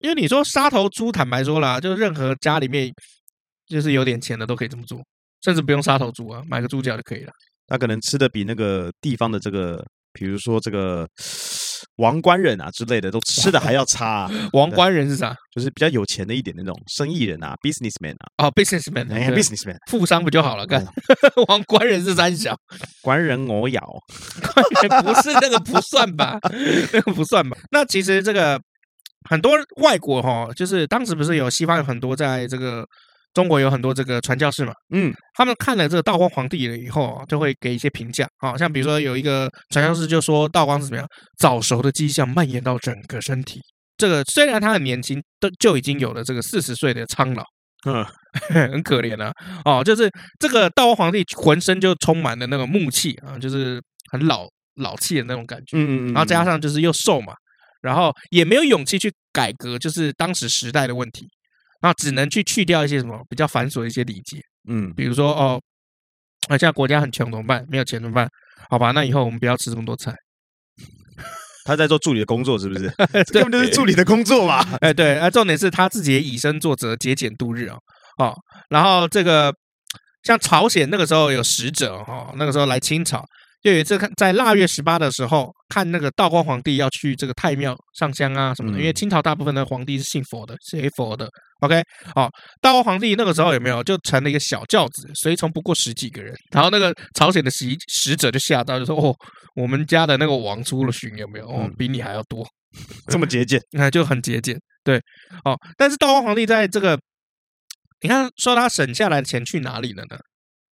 [0.00, 2.92] 因为你说杀头猪，坦白说啦，就任何家里面。
[3.68, 5.00] 就是有点钱的都可以这么做，
[5.42, 7.32] 甚至不用杀头猪啊，买个猪脚就可以了。
[7.66, 11.08] 他可能吃的比那个地方的这个，比如说这个
[11.96, 14.30] 王官人啊之类的，都吃的还要差啊。
[14.52, 15.34] 王官人是啥？
[15.54, 18.46] 就是比较有钱的一点那种生意人啊，businessman 啊。
[18.46, 20.66] 哦，businessman，businessman，富商不就好了？
[20.66, 20.84] 干，
[21.48, 22.56] 王官人是三小，
[23.02, 23.80] 官人我咬，
[24.54, 26.38] 官人不是那个不算吧？
[26.92, 27.56] 那个不算吧？
[27.70, 28.60] 那其实这个
[29.28, 32.86] 很多外国哈，就是当时不是有西方有很多在这个。
[33.34, 43.60] 中国有很多这个传教士嘛，嗯，他们看了这个道光皇帝了以后，就会给一些评价啊，像比如说有一个传教士就说道光是怎么样，早熟的迹象蔓延到整个身体。
[43.96, 47.44] 这个虽然他很年轻，都就已经有了这个四十岁的苍老，
[47.86, 48.04] 嗯，
[48.70, 49.32] 很可怜啊。
[49.64, 57.32] 哦，就是这个道光皇帝浑身就充满了那个木气啊，就是很老老气的那种感觉，嗯嗯，然后加上就是又瘦嘛，
[57.80, 61.26] 然后也没有勇气去改革，就是当时时代的问题。
[61.82, 65.60] 那只能去去掉一些什么比较繁琐的一些礼节，嗯，比如说哦，
[66.48, 67.64] 那，现在国家很穷怎么办？
[67.68, 68.28] 没有钱怎么办？
[68.70, 70.14] 好吧，那以后我们不要吃这么多菜。
[71.66, 72.88] 他在做助理的工作是不是？
[73.32, 74.64] 根本就是助理的工作嘛。
[74.80, 77.76] 哎，对，啊，重点是他自己也以身作则，节俭度日啊，
[78.18, 78.34] 哦，
[78.68, 79.52] 然后这个
[80.22, 83.24] 像朝鲜那个时候有使者哈、哦，那个时候来清朝。
[83.62, 91.30] 就有一次看在腊月十八的时候，看那个道光皇帝要去这个太庙上香啊什么的，因为清朝大部分的皇帝是信佛的，信佛的。
[91.60, 91.80] OK，
[92.12, 92.28] 好，
[92.60, 99.14] 道光皇帝那个时候有没有就成了一个小轿子，随从不过十几个人，然后那个朝鲜的使使者就吓到，就说：“哦，
[99.54, 101.46] 我们家的那个王出了巡有没有？
[101.48, 102.44] 哦，比你还要多，
[103.06, 105.00] 这么节俭，你看就很节俭。”对，
[105.44, 106.98] 哦，但是道光皇帝在这个，
[108.00, 110.18] 你看说他省下来的钱去哪里了呢？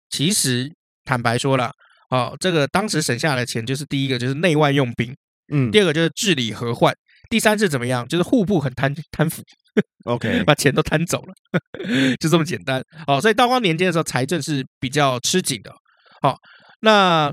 [0.08, 0.70] 其实
[1.04, 1.72] 坦白说了。
[2.10, 5.14] 哦，这个当时省下来的钱就是第一个就是内外用兵，
[5.52, 6.94] 嗯，第二个就是治理和患，
[7.28, 8.06] 第三是怎么样？
[8.06, 9.42] 就是户部很贪贪腐
[10.04, 11.34] ，OK，把钱都贪走了，
[12.20, 12.82] 就这么简单。
[13.06, 15.72] 哦，所以道光年间的时候财政是比较吃紧的。
[16.22, 16.38] 好、哦，
[16.80, 17.32] 那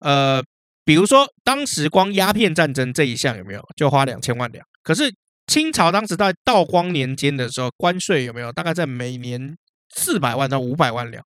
[0.00, 0.42] 呃，
[0.84, 4.64] 比如说当时光鸦片战争这一项有没有就花两千万两？
[4.82, 5.12] 可是
[5.46, 9.56] 清朝当时在道光年间的时候，关税有没有大概在每年
[9.94, 11.24] 四百万到五百万两？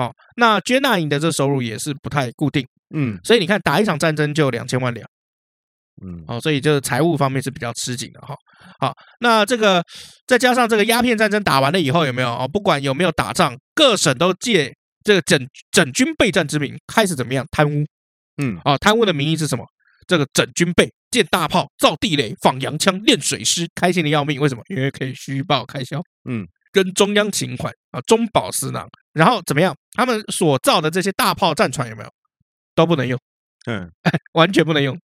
[0.00, 5.06] 好、哦，那捐纳银的这收入也是不太固定，嗯，所以你看打一场战争就两千万两，
[6.02, 8.34] 嗯，好、哦，所以就是财务方面是比较吃紧的哈。
[8.78, 9.84] 好，那这个
[10.26, 12.48] 再加上这个鸦片战争打完了以后有没有哦？
[12.50, 15.38] 不管有没有打仗，各省都借这个整
[15.70, 17.84] 整军备战之名开始怎么样贪污？
[18.42, 19.66] 嗯，啊，贪污的名义是什么？
[20.06, 24.40] 这个整军备、建大炮、造地雷、仿洋枪、练水师，开心的要命。
[24.40, 24.62] 为什么？
[24.70, 26.00] 因为可以虚报开销。
[26.26, 26.46] 嗯。
[26.72, 29.74] 跟中央情款啊，中饱私囊，然后怎么样？
[29.96, 32.10] 他们所造的这些大炮战船有没有
[32.74, 33.18] 都不能用？
[33.66, 33.90] 嗯，
[34.34, 34.96] 完全不能用，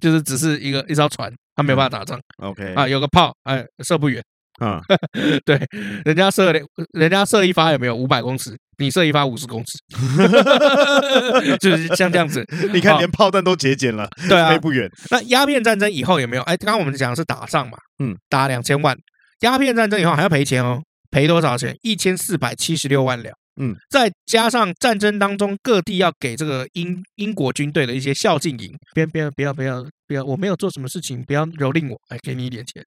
[0.00, 2.18] 就是只是一个一艘船，他没有办法打仗。
[2.42, 4.22] OK 啊，有个炮，哎，射不远
[4.60, 4.80] 啊。
[5.44, 5.60] 对，
[6.04, 6.52] 人家射
[6.92, 8.56] 人家射一发有没有五百公尺？
[8.80, 9.76] 你射一发五十公尺，
[11.58, 12.46] 就是像这样子。
[12.72, 14.88] 你看，连炮弹都节俭了，对啊，飞不远。
[15.10, 16.42] 那鸦片战争以后有没有？
[16.44, 18.96] 哎，刚刚我们讲的是打仗嘛，嗯，打两千万。
[19.40, 20.80] 鸦片战争以后还要赔钱哦。
[21.10, 21.76] 赔多少钱？
[21.82, 23.34] 一千四百七十六万两。
[23.60, 32.80] 嗯，再加上战争当中各地要给这个英英国军队的一些孝敬银，别别不要不要不要，我没有做什么事情，不要蹂躏我，哎，给你一点钱。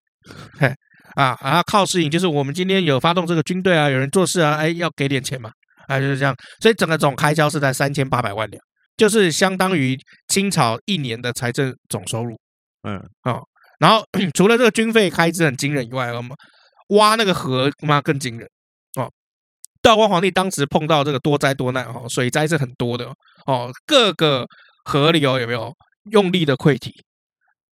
[0.57, 0.73] 嘿，
[1.15, 5.51] 啊啊，犒赏银就是我们今天有发动这个军队啊，有人做事啊，哎，要给点钱嘛，
[5.87, 6.33] 啊，就是这样。
[6.61, 8.63] 所以整个总开销是在三千八百万两，
[8.95, 9.97] 就是相当于
[10.29, 12.39] 清朝一年的财政总收入。
[12.87, 13.43] 嗯，哦，
[13.79, 16.31] 然后 除了这个军费开支很惊人以外，我们。
[16.91, 18.47] 挖那个河，妈更惊人
[18.95, 19.09] 哦！
[19.81, 23.05] 道光皇帝当时碰到这个多灾多难哦，水灾是很多的
[23.45, 24.45] 哦，各个
[24.85, 25.73] 河流有没有
[26.11, 26.93] 用力的溃堤？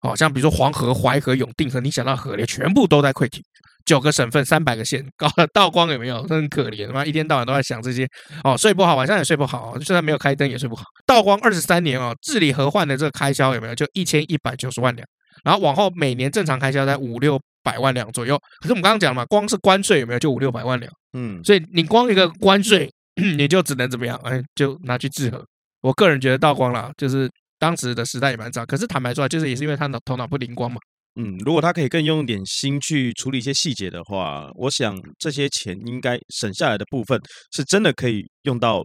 [0.01, 3.43] 哦，像比如说黄河、淮河、永定河，你想到河流全部都在溃堤。
[3.85, 6.21] 九个省份，三百个县，搞得道光有没有？
[6.23, 8.07] 很可怜，妈 一天到晚都在想这些
[8.43, 10.83] 哦，睡不好，晚上也睡不好，就算没有开灯也睡不好。
[11.07, 13.73] 道光二十三年哦，治理河患的这个开销有没有？
[13.73, 15.07] 就一千一百九十万两，
[15.43, 17.39] 然后往后每年正常开销在五六。
[17.63, 20.91] 百万两左右，可是我们刚刚讲了嘛，光是关税有没有就五六百万两？
[21.13, 22.89] 嗯，所以你光一个关税，
[23.37, 24.17] 你就只能怎么样？
[24.23, 25.43] 哎，就拿去制衡。
[25.81, 30.77] 我个人觉得道光啦，就是当时的时代也蛮糟，可是坦白说，就是也是因为他脑头脑不灵光嘛。
[31.15, 37.19] 嗯，如果他可以更用一点心去处理一些细节的话，我想这些钱应该省下来的部分
[37.51, 38.83] 是真的可以用到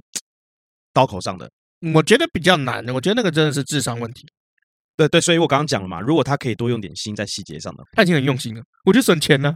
[0.93, 1.49] 刀口上的。
[1.95, 4.27] 我觉得比较难的，我觉得那个真的是智商问题。
[4.97, 8.63] 对对，所以我刚刚讲了嘛，如果他可以多用点心在细节上的，他已经很用心了。
[8.85, 9.55] 我就省钱呢，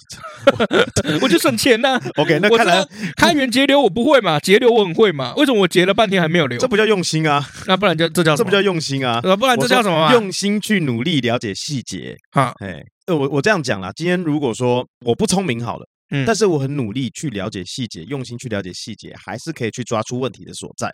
[1.20, 2.00] 我就省钱呢。
[2.16, 2.82] OK，那看来
[3.18, 5.34] 开源节流我不会嘛，节流我很会嘛。
[5.34, 6.58] 为什么我节了半天还没有流？
[6.58, 9.20] 这不叫用心啊，那不然就这叫这不叫用心啊？
[9.20, 10.10] 不然这叫什么？
[10.12, 12.16] 用心去努力了解细节。
[12.32, 13.92] 好，哎，我我这样讲啦。
[13.94, 20.90] 今天如果说我不聪明好了，嗯，但是我很努力去了解细节，用心去了解细节，还是可以去抓出问题的所在。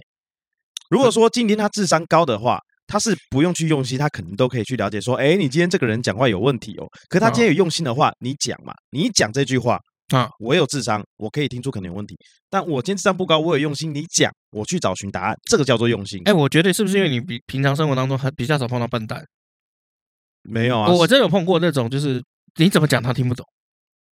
[0.90, 2.60] 如果说今天他智商高的话。
[2.86, 6.86] 他是不用去用心，他可能都可以去了解说，哎，你今天这个人讲话有问题哦。
[7.08, 9.78] 可他今天有用心的话，你讲嘛，你一讲这句话
[10.14, 12.16] 啊，我有智商，我可以听出可能有问题。
[12.48, 16.22] 但我今天智商不高，我有用心，你讲，我去找寻答案，这个叫做用心。
[16.26, 19.24] 哎，我觉得是不是因为你比平常生活当中很比较少碰到笨蛋？
[20.42, 22.22] 没有啊，我真有碰过那种，就是
[22.60, 23.44] 你怎么讲他听不懂。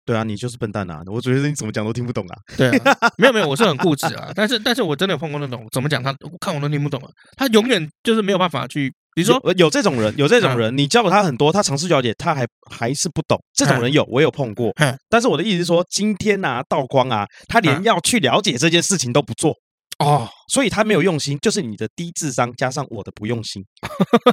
[0.09, 1.03] 对啊，你就是笨蛋啊！
[1.05, 2.35] 我觉得你怎么讲都听不懂啊。
[2.57, 4.31] 对啊，没有没有，我是很固执啊。
[4.33, 7.09] 但是但是我真的有碰过那种，怎么讲他看我都听不懂啊。
[7.37, 13.39] 他永远就是没有办法去，比如说有，有这种人，有这种人，你教了他很多，他尝试了解，他还还是不懂。
[13.53, 14.73] 这种人有，我有碰过。
[15.07, 19.53] 但是我的意思是说，今天啊，道光啊，他连要去了解这件事情都不做。
[19.99, 23.61] 哦，所以他没有用心，就是你的低智商加上我的不用心。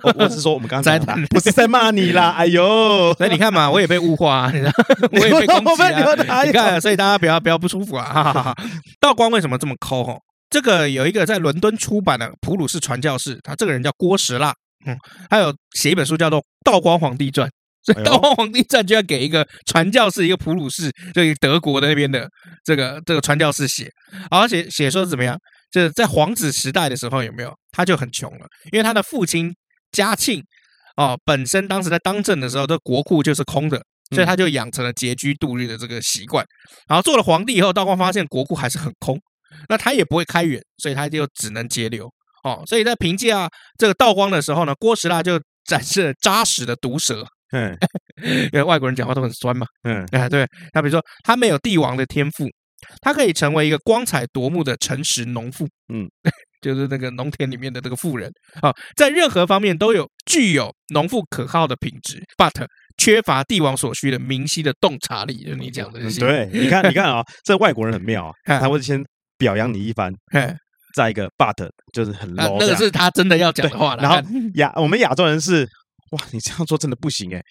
[0.05, 4.73] 我， 我是说，我们刚才不是在骂你啦， 哎呦，所以你看嘛，我也被物化，啊， 你知道，
[5.13, 6.45] 我也被攻击啊。
[6.45, 8.05] 你看，所以大家不要不要不舒服啊。
[8.05, 8.55] 哈哈哈。
[9.01, 10.05] 道光为什么这么抠？
[10.05, 14.55] 吼，这个有一个在伦敦出版的普鲁士传教士，他这个人叫郭实腊，
[14.87, 14.97] 嗯，
[15.29, 17.49] 还有写一本书叫做《道光皇帝传》。
[17.83, 22.29] 所以《道光皇帝传》就要给一个传教士，一个普鲁士，就德国的那边的
[22.65, 23.89] 这个这个传教士写，
[24.29, 25.39] 而且写说怎么样？
[25.77, 29.55] 就是在皇子时代的时候，有没有他就很穷了，因为他的父亲
[29.93, 30.43] 嘉庆
[30.97, 33.79] 哦，本身当时在当政的时候，这国库就是空的，
[34.15, 36.43] 所以他就养成了拮据度日的这个习惯。
[36.89, 39.21] 然后做了皇帝以后，道光发现国库还是很空，
[39.69, 42.11] 那他也不会开源，所以他就只能节流
[42.43, 42.63] 哦。
[42.67, 43.47] 所以在评价
[43.79, 47.23] 这个道光的时候呢，郭实腊就展示了扎实的毒舌。
[47.53, 47.77] 嗯，
[48.25, 49.67] 因为外国人讲话都很酸嘛。
[49.83, 52.49] 嗯，哎，对，他比如说，他没有帝王的天赋，
[53.01, 55.67] 他可以成为一个光彩夺目的诚实农妇。
[55.93, 56.09] 嗯，
[56.61, 65.45] 就是那个农田里面的这个妇人啊，在任何方面都有具有农妇可靠的品质，but 缺乏帝王所需的明晰的洞察力。
[65.45, 69.05] 就是你讲的这些，对，你看，你看啊， 这外国人很妙啊，他会先
[69.39, 70.13] 表扬你一番，
[70.95, 73.95] 再一个 but 就是很 low，那个是他真的要讲的话。
[73.97, 74.19] 然后
[74.55, 75.69] 亚我们亚洲人是。
[76.13, 77.43] 哇，你这样做真的不行哎！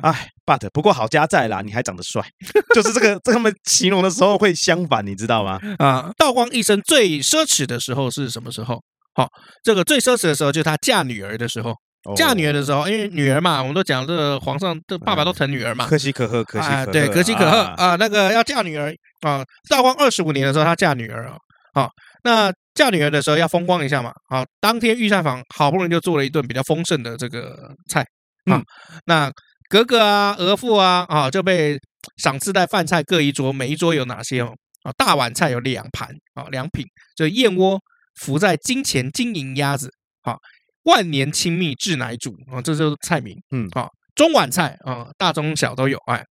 [0.00, 2.22] 哎，but 不过好家在啦，你还长得帅，
[2.74, 5.58] 就是这个，他们形容的时候会相反，你知道吗？
[5.78, 8.82] 啊，道光一生最奢侈的时候是什么时候？
[9.14, 9.28] 好，
[9.62, 11.74] 这个最奢侈的时候就是他嫁女儿的时候。
[12.14, 17.96] 嫁女儿的时候，因为女儿嘛，我们都讲这个皇上的爸爸都疼女儿嘛，可喜可贺，可喜可贺，对，可喜可贺啊。
[17.96, 21.36] 那个要嫁女儿啊，道光二十五年的时候，他嫁女儿啊。
[21.72, 21.88] 好，
[22.22, 24.12] 那嫁女儿的时候要风光一下嘛。
[24.28, 28.02] 好，当天御膳房好不容易就做了一顿比较丰盛的这个菜。
[28.50, 28.64] 啊、嗯，
[29.06, 29.32] 那
[29.68, 31.78] 格格啊、额驸啊，啊就被
[32.16, 34.54] 赏赐在饭菜各一桌，每一桌有哪些哦？
[34.82, 37.80] 啊，大碗菜有两盘啊，两品，就燕窝
[38.16, 39.90] 浮在金钱金银鸭子，
[40.22, 40.36] 啊，
[40.84, 43.36] 万年青蜜制奶煮啊，这就是菜名。
[43.50, 46.24] 嗯，啊，中碗菜啊，大中小都有，哎，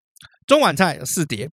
[0.46, 1.50] 中碗菜有四碟。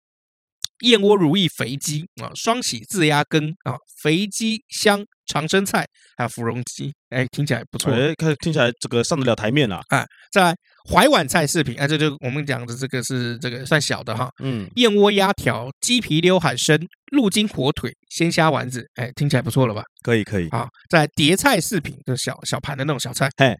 [0.81, 5.85] 燕窝如意肥鸡啊，双喜自鸭羹啊，肥鸡香长生菜，
[6.15, 10.05] 还有芙蓉鸡，哎，听起来不错，哎，看听起来这个上得了台面了啊。
[10.31, 10.55] 再来
[10.89, 16.79] 怀碗菜四品，哎，这就我们讲的这个是这个算小的哈，嗯，燕窝鸭条、鸡皮溜海参、
[17.11, 19.83] 鹿筋火腿、鲜虾丸子，哎，听起来不错了吧？
[20.03, 20.67] 可以可以啊。
[20.89, 23.55] 再来叠菜四品，就是小小盘的那种小菜，嘿，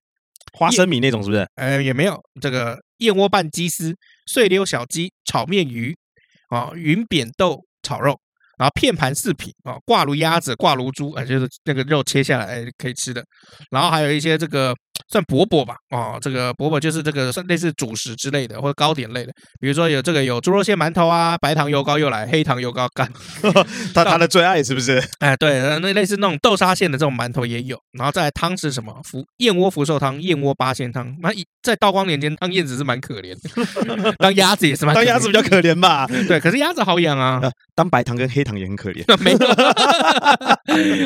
[0.54, 1.48] 花生米那种是不是？
[1.56, 3.96] 呃，也没有这个燕窝拌鸡丝、
[4.28, 5.96] 碎溜小鸡、炒面鱼。
[6.48, 8.20] 啊，云扁豆炒肉，
[8.58, 13.24] 然后片盘四品啊，挂炉鸭子、挂炉猪，啊，就是那个肉切下来可以吃的，
[13.72, 14.76] 然后还有一些这个。
[15.10, 23.10] 算饽饽吧，啊，这个饽饽就是这个算类似主食之类的或者糕点类的，比如说有这个有猪肉馅馒头啊，白糖油糕又来，黑糖油糕干，
[23.96, 25.02] 他他的最爱是不是？
[25.20, 28.94] 哎，对，那类似那种豆沙馅的这种馒头也有，然后再来汤是什么？
[29.04, 31.16] 福燕窝福寿汤、燕窝八仙汤。
[31.22, 31.30] 那
[31.62, 36.06] 在道光年间当燕子是蛮可怜的，当鸭子也是蛮当鸭子比较可怜吧？
[36.28, 37.42] 对，可是鸭子好养啊，
[37.76, 39.04] 当白糖跟黑糖也很可怜。
[39.24, 39.38] 没有，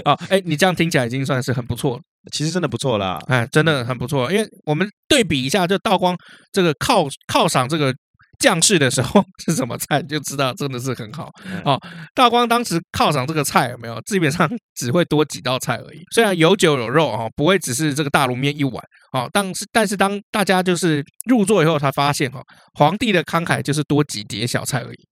[0.05, 2.01] 哦，哎，你这样听起来已经算是很不错了。
[2.31, 4.31] 其实真的不错啦，哎，真的很不错。
[4.31, 6.15] 因为我们对比一下，就道光
[6.51, 7.93] 这个犒犒赏这个
[8.39, 11.31] 将士的时候是什么菜，就知道真的是很好
[11.65, 11.79] 哦。
[12.13, 13.99] 道光当时犒赏这个菜有没有？
[14.01, 16.01] 基本上只会多几道菜而已。
[16.11, 19.29] 虽然有酒有肉哦，不会只是这个大炉面一碗哦。
[19.31, 22.41] 但是但是当大家就是入座以后，才发现哈，
[22.73, 25.10] 皇帝的慷慨就是多几碟小菜而已。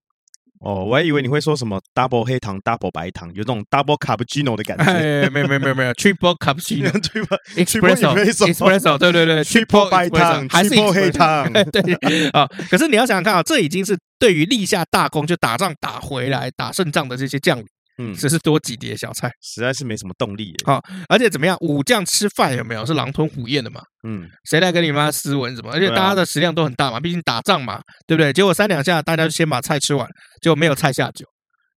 [0.59, 4.83] 哦，我还以为你会说什么 double 黑糖 double 白糖，有这种 double cappuccino 的感觉。
[4.91, 12.45] 哎，没有没有没有没有 triple cappuccino，triple espresso espresso，对对对， triple 白糖还是黑糖， 对啊。
[12.69, 17.65] 可是你要想想看啊，这已经是对于立下大功，就打仗打回来打胜仗的这些将领。
[18.01, 20.55] 嗯，只是多几碟小菜，实在是没什么动力。
[20.65, 23.81] 好，而且怎么样，武将吃饭有没有是狼吞虎咽的嘛？
[24.07, 25.69] 嗯，谁来跟你妈斯文什么？
[25.73, 28.31] 而且大家的食量都很大嘛，毕竟打仗嘛，对不对？
[28.31, 30.07] 结果三两下，大家就先把菜吃完，
[30.41, 31.25] 结果没有菜下酒，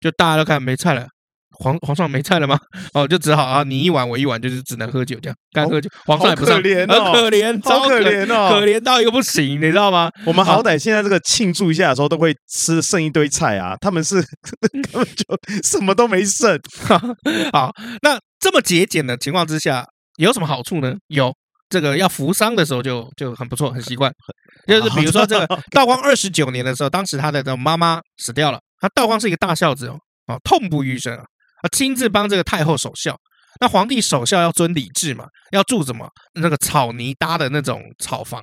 [0.00, 1.08] 就大家都看没菜了。
[1.62, 2.58] 皇皇上没菜了吗？
[2.94, 5.88] 哦，就只好啊，你一碗我一碗，就是只能喝酒这样，干喝酒。
[6.06, 10.10] 皇上也不是，可怜哦，可怜，超可怜哦，可怜到一个不行，你知道吗？
[10.24, 14.16] 我们好歹现在这个庆祝一下的时候，都会吃剩一堆菜啊，他们是
[14.72, 15.24] 根本就
[15.62, 16.58] 什么都没剩。
[17.52, 17.70] 好，
[18.02, 19.84] 那这么节俭的情况之下，
[20.16, 20.94] 有什么好处呢？
[21.08, 21.32] 有
[21.68, 24.10] 这个要扶丧的时候就就很不错，很习惯。
[24.66, 31.22] 就是比如说这个道光二十九年的时候，当时他的这妈妈死掉了，他道光是一个大孝子哦，啊，痛不欲生啊。
[31.62, 33.16] 啊，亲自帮这个太后守孝。
[33.60, 36.08] 那皇帝守孝要遵礼制嘛，要住什么？
[36.40, 38.42] 那个草泥搭的那种草房，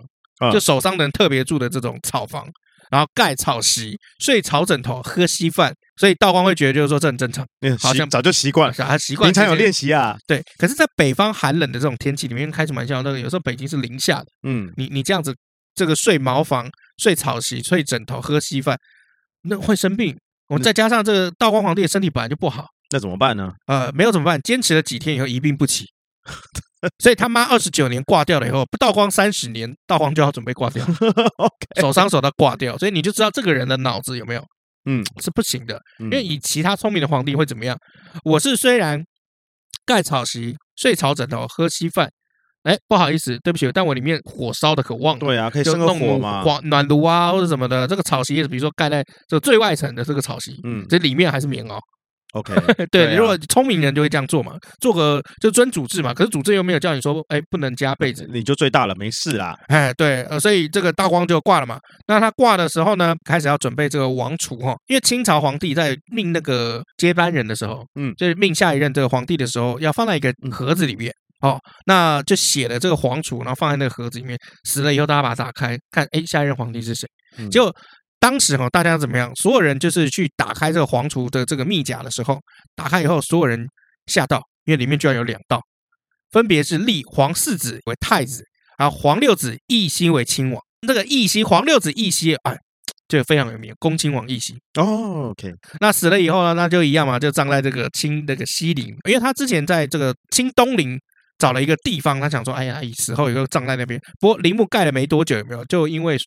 [0.52, 2.46] 就守丧的人特别住的这种草房，
[2.92, 5.74] 然后盖草席，睡草枕头，喝稀饭。
[6.00, 7.44] 所以道光会觉得就是说这很正常，
[7.80, 9.28] 好像早就习惯了，还习惯。
[9.28, 10.44] 平常有练习啊，对。
[10.60, 13.02] 可是，在北方寒冷的这种天气里面，开什么玩笑？
[13.02, 15.36] 那个有时候北京是零下的，嗯，你你这样子，
[15.74, 18.78] 这个睡茅房、睡草席、睡枕头、喝稀饭，
[19.46, 20.16] 那会生病。
[20.50, 22.68] 我们再加上这个道光皇帝的身体本来就不好。
[22.92, 23.52] 那怎么办呢？
[23.68, 24.40] 呃，没有怎么办？
[24.42, 25.86] 坚持了几天以后，一病不起。
[27.00, 30.86] 所以他妈二十九年挂掉了以后，不道光三十年，道光就要准备挂掉，
[31.82, 32.78] 手伤手到挂掉。
[32.78, 34.44] 所以你就知道这个人的脑子有没有，
[34.86, 35.82] 嗯，是不行的。
[36.00, 37.76] 因为以其他聪明的皇帝会怎么样？
[38.24, 39.04] 我是虽然
[39.86, 42.08] 盖草席、睡草枕头、喝稀饭，
[42.64, 45.18] 哎，不好意思，对不起，但我里面火烧的可旺。
[45.18, 47.88] 对啊，可以生个火嘛，暖炉啊或者什么的。
[47.88, 51.80] 这个草席，比如说盖在这个最外层的这个草席，嗯，这里面还是棉袄。
[52.34, 52.54] OK，
[52.92, 56.14] 对，如果聪明人就会这样做嘛，做个就遵主制嘛。
[56.14, 59.56] 可是主制又没有叫你说，哎，不能加被子，你就最大了，没事啦。
[59.68, 61.80] 哎，对，呃，所以这个道光就挂了嘛。
[62.06, 71.10] 那他挂的时候呢，开始要准备这个王储哈，因为清朝皇帝在命那个接班人的时候，嗯，就是命下一任这个皇帝的时候，要放在一个盒子里面
[71.42, 77.08] 哦，那就写了这个皇储，然后放在那个盒子里面，死了以后大家把它打开看，哎，下一任皇帝是谁？
[77.50, 77.74] 结果。
[78.20, 79.32] 当时哈，大家怎么样？
[79.36, 82.40] 所有人就是去打开这个皇储的这个密甲的时候，
[82.76, 83.66] 打开以后，所有人
[84.08, 85.62] 吓到，因为里面居然有两道，
[86.32, 88.44] 分别是立皇四子为太子，
[88.78, 90.62] 然后皇六子奕訢为亲王。
[90.88, 92.58] 这个奕訢，皇六子奕訢，哎，
[93.08, 94.56] 就非常有名，恭亲王奕訢。
[94.82, 95.54] 哦，OK。
[95.80, 101.00] 那死了以后呢，那就一样嘛，就葬在这个清那个西陵，因为他之前在这个清东陵
[101.38, 104.00] 找了一个地方，他想说，哎呀，死后以后葬在那边。
[104.20, 105.64] 不过陵墓盖了没多久，有没有？
[105.66, 106.18] 就因为。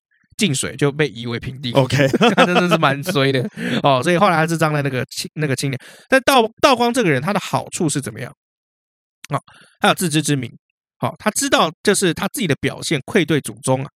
[0.41, 3.47] 进水就被夷为平地，OK， 他真的是蛮衰的。
[3.83, 5.79] 哦，所以后来还是葬在那个清那个青年。
[6.09, 8.33] 但道道光这个人，他的好处是怎么样？
[9.29, 9.39] 哦，
[9.81, 10.51] 他有自知之明，
[10.97, 13.91] 好、哦，他知道就是他自己的表现愧对祖宗啊，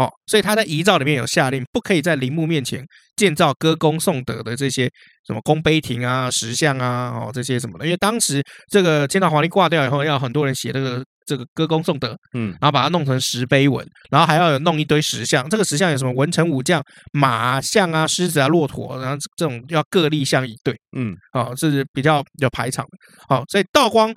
[0.00, 2.84] 哦，所以他在遗诏里面有下令，不可以在陵墓面前
[3.16, 4.88] 建造歌功颂德的这些
[5.26, 11.04] 什么功碑亭啊、石像啊，哦，这些什么的，因为当时这个清朝皇帝挂掉以后，要很多人写这个。
[11.26, 15.48] 这个歌功颂德，嗯，然后把它弄成石碑文，然后还要有弄一堆石像。
[15.48, 16.82] 这个石像有什么文臣武将、
[17.12, 22.90] 马像啊、狮子啊、骆驼，然后这种要各立像一对，嗯，哦，这是比较有排场的。
[23.28, 24.12] 好，所以道光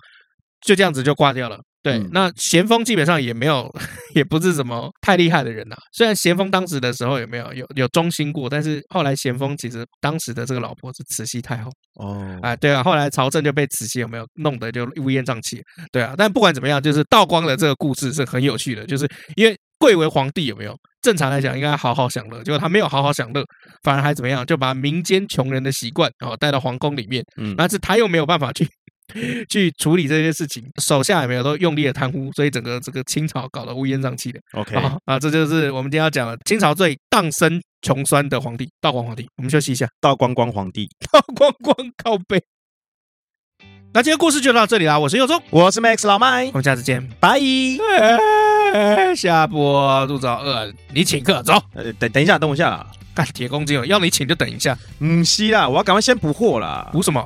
[0.66, 1.60] 就这样子就挂掉了。
[1.84, 3.70] 对，嗯、那咸丰基本上也没有，
[4.16, 5.80] 也不是什么太厉害的人呐、啊。
[5.92, 15.62] 虽然咸丰当时的时候有没有有有忠心过，但是后来咸丰其实当时的这个老婆是慈禧太后哦，啊，对啊，后来朝政就被慈禧有没有弄得就乌烟瘴气，
[15.92, 16.16] 对啊。
[16.18, 19.06] 但不管怎么样，就是道光的这个故事是很有趣的，就是
[19.36, 20.74] 因为贵为皇帝有没有？
[21.02, 23.44] 正常来讲应该好好享乐，结果他没有好好享乐，
[23.84, 24.46] 反而还怎么样？
[24.46, 28.66] 就把民间穷人的习惯哦带到皇宫里面，嗯，但是他又没有办法去。
[29.50, 34.40] 去处理这些事情，手下也没有都用力的贪污，所以整个这个清朝搞得乌烟瘴气的。
[34.54, 34.76] OK
[35.06, 39.28] 啊，这就是我们今天要讲的清朝最荡生穷酸的皇帝——道光皇帝。
[39.38, 42.42] 我们休息一下，道光光皇帝， 道光光靠背。
[43.96, 47.40] 那今天故事就到这里啦，我是佑宗，我是 Max 老麦，我们下次见，拜。
[49.16, 51.54] 下播肚子好饿，你请客走。
[51.76, 52.84] 呃，等等一下，等我一下，
[53.14, 54.76] 干铁公鸡哦，要你请就等一下。
[55.00, 56.90] 嗯，西啦，我要赶快先补货啦。
[56.92, 57.24] 补什么？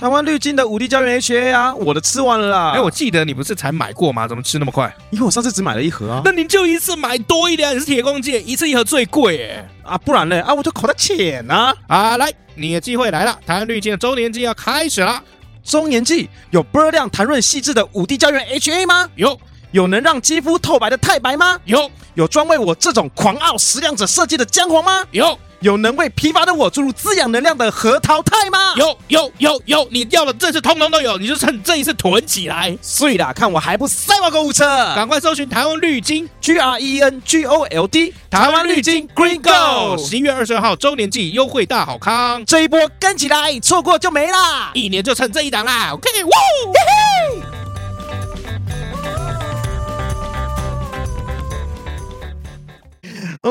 [0.00, 2.70] 台湾绿金的五 D 胶原 HA 啊，我的吃完了啦。
[2.70, 4.28] 哎，我记得你不是才买过吗？
[4.28, 4.94] 怎么吃那么快？
[5.10, 6.22] 因为我上次只买了一盒啊。
[6.24, 9.68] 那你就一次买多一点，你是铁公鸡，一次一盒最贵哎。
[9.82, 10.40] 啊，不然呢？
[10.42, 11.74] 啊，我就口袋浅呐。
[11.88, 15.20] 啊，来，你的机会来了，台湾绿金的周年季要开始了。
[15.64, 19.10] 周年季有波热亮、弹润、细致的五 D 胶原 HA 吗？
[19.16, 19.36] 有。
[19.72, 21.58] 有能让肌肤透白的太白吗？
[21.64, 21.90] 有。
[22.14, 25.04] 有专为我这种狂傲食量者设计的姜黄吗？
[25.12, 25.38] 有。
[25.60, 28.74] 有能为疲乏的我注入滋养能量的核桃肽吗？
[28.76, 32.78] 有有有有，你要的这次通通都有，你就趁这一次囤起来。
[32.80, 34.64] 所以啦，看我还不塞爆购物车，
[34.94, 45.90] 赶快搜寻台湾绿金 G R E N G O L D，台湾绿金 Green Gold，十一月二十二号周年季优惠大好康，这一波跟起来，错过就没啦，一年就趁这一档啦。
[45.92, 46.30] OK，哇，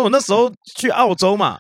[0.07, 1.59] 哦，那时候去澳洲嘛。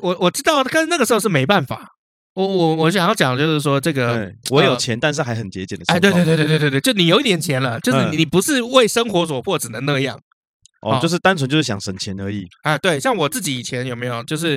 [0.00, 1.86] 我我知道，但是那个时候是没办法。
[2.34, 5.84] 我我我想要讲的就是说，这个我有钱，但是还很节俭的。
[5.88, 10.16] 哎，对对对对对对对，就你有一点钱了，就是你不是为生活所迫，只能那样。
[10.82, 12.44] 哦，就是单纯就是想省钱而已。
[12.62, 14.56] 啊，对，像我自己以前有没有就是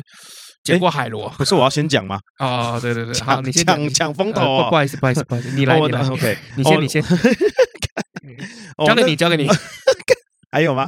[0.63, 1.27] 捡过海螺？
[1.39, 2.19] 不是我要先讲吗？
[2.37, 4.69] 哦，对对对，好，你先讲抢风头。
[4.69, 7.01] 不好意思，不好意思，不好意思， 你来，你来，OK，你先，你先，
[8.85, 9.47] 交给你，交给你。
[10.51, 10.87] 还有吗？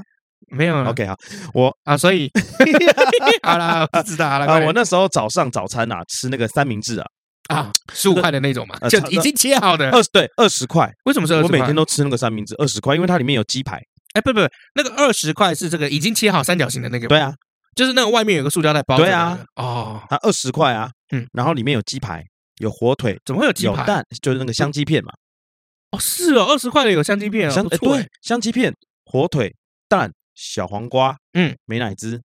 [0.50, 1.16] 没有了，OK 好，
[1.54, 2.30] 我啊，所以
[3.44, 4.60] 好了，我知道了啊。
[4.60, 7.08] 我那时候早上早餐啊，吃那个三明治啊，
[7.50, 10.91] 啊， 十五块的那种嘛，就已经切好的，二十对二十块。
[11.06, 11.58] 为什么是二十块？
[11.58, 13.82] 我每天都吃那个三明治，二十块，因为它里面有鸡排。
[14.14, 17.08] 哎，不不不，那个二十块是这个已经切好三角形的那个。
[17.08, 17.34] 对啊，
[17.76, 18.96] 就是那个外面有个塑胶袋包。
[18.98, 22.24] 对啊，哦，它二十块啊，嗯，然后里面有鸡排，
[22.60, 23.82] 有火腿，怎么会有鸡排？
[23.82, 25.12] 有蛋，就是那个香鸡片嘛。
[25.91, 27.96] 哦，是哦，二十块的有香鸡片啊，不错。
[27.98, 28.74] 对，香鸡片、
[29.06, 29.56] 火腿、
[29.89, 30.12] 蛋。
[30.36, 32.22] 小黄瓜，嗯，美乃滋，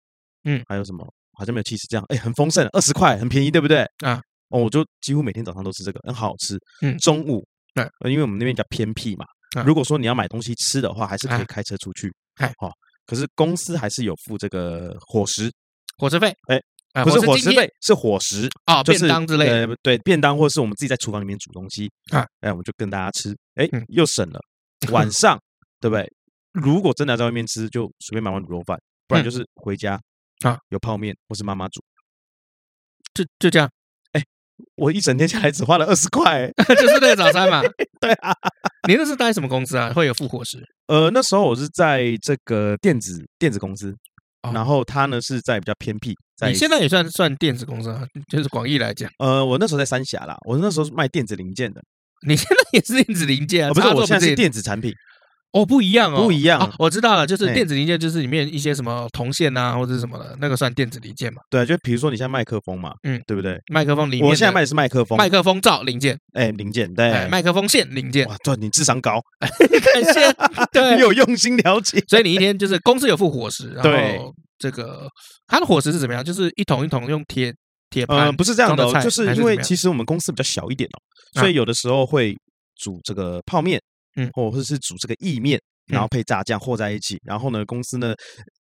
[0.44, 1.06] 嗯，还有什么？
[1.38, 3.82] 好像没有七十这样，哎，很丰盛，二十块，很便宜，对不对？
[4.06, 6.58] 啊，哦，我就几乎每天早上都吃这个，很好吃。
[6.82, 9.26] 嗯，中午，对，因为我们那边比较偏僻嘛，
[9.66, 12.10] 如果说你要买东西吃的话，还是可以开车出去。
[12.36, 12.72] 哎，好，
[13.06, 15.52] 可是公司还是有付这个伙食，
[15.98, 24.40] 伙食费，哎，不是伙食费，是伙食啊，便当之类的，对，便当或是我们自己在厨房里面煮东西啊，哎，我们就跟大家吃，哎，又省了，
[24.94, 25.38] 晚上，
[25.82, 26.10] 对不对？
[26.56, 30.00] 如果真的要在外面吃，就随便买碗卤肉饭，不然就是回家
[30.44, 31.82] 啊，有泡面或是妈妈煮，
[33.14, 33.70] 就就这样。
[34.14, 34.24] 哎，
[34.76, 37.62] 我一整天下来只花了二十块， 就是那个早餐嘛。
[38.00, 38.34] 对啊，
[38.88, 39.92] 你那是待什么公司啊？
[39.94, 40.58] 会有复活食？
[40.88, 43.94] 呃，那时候我是在这个电子电子公司，
[44.44, 46.16] 哦、然后他呢是在比较偏僻。
[46.38, 49.10] 在你现在也算算电子公司啊，就是广义来讲。
[49.20, 51.82] 呃，我那时候在三峡啦，我那时候是卖电子零件的。
[52.28, 53.72] 你现在也是电子零件啊？
[53.72, 54.94] 哦、不是，我现在是电子产品。
[55.56, 56.70] 哦，不一样哦，不一样。
[56.78, 61.42] 我知道了，就是电子零件，就是里面一些什么铜线啊，或者什么的，那个算电子零件嘛。
[61.50, 63.58] 对，就比如说你像麦克风嘛，嗯，对不对？
[63.72, 68.28] 麦克风里面，我现在卖的是麦克风，麦克风罩零件，哎，零件，对，麦克风线零件。
[68.28, 70.34] 哇，对，你智商高，感谢，
[70.74, 72.04] 对， 你有用心了解。
[72.10, 75.08] 所以你一天就是公司有副伙食，然后这个
[75.48, 76.22] 它的伙食是怎么样？
[76.22, 77.54] 就是一桶一桶用铁
[77.90, 82.36] 铁盘，不是这样的，就是因为其实我们公司比较小一点哦，所以有的时候会
[82.78, 83.80] 煮这个泡面，
[84.16, 85.60] 嗯，或者是煮这个意面。
[85.88, 88.12] 然后配炸酱和在一起，然后呢，公司呢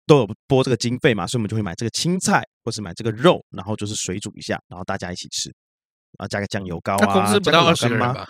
[0.06, 5.50] 都有拨这个经费嘛，所以我们就会买这个青菜，或是买这个肉，然后就是水煮一下，然后大家一起吃，
[6.18, 7.12] 然后加个酱油膏啊。
[7.12, 8.26] 公司不到二十个人吧？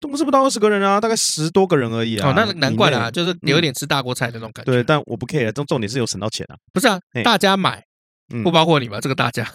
[0.00, 2.30] 公司不到二十个人啊，大概十多个人而已啊。
[2.30, 4.72] 哦，那难怪啦，就是有点吃大锅菜的那种感觉。
[4.72, 6.56] 对，但我不 care，重重点是有省到钱啊。
[6.72, 7.82] 不是啊，大家买
[8.42, 8.98] 不包括你吧？
[8.98, 9.46] 这个大家，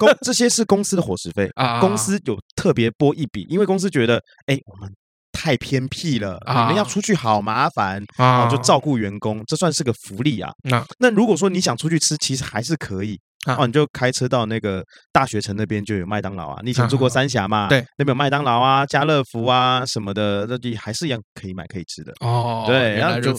[0.00, 4.92] 公 这些是公司的伙食费啊，公司有特别拨一笔，因为公司觉得，哎，我们。
[5.40, 8.48] 太偏僻了，你们要出去好麻烦啊！
[8.48, 10.50] 就照顾员工，这算是个福利啊。
[10.64, 13.16] 那那如果说你想出去吃，其实还是可以
[13.46, 13.64] 哦。
[13.64, 14.82] 你就开车到那个
[15.12, 16.60] 大学城那边就有麦当劳啊。
[16.64, 17.68] 你以前住过三峡嘛？
[17.68, 22.64] 对，那边有麦当劳啊、家乐福啊什么的，那你还是一样可以买可以吃的哦。
[22.66, 23.32] 对，然后就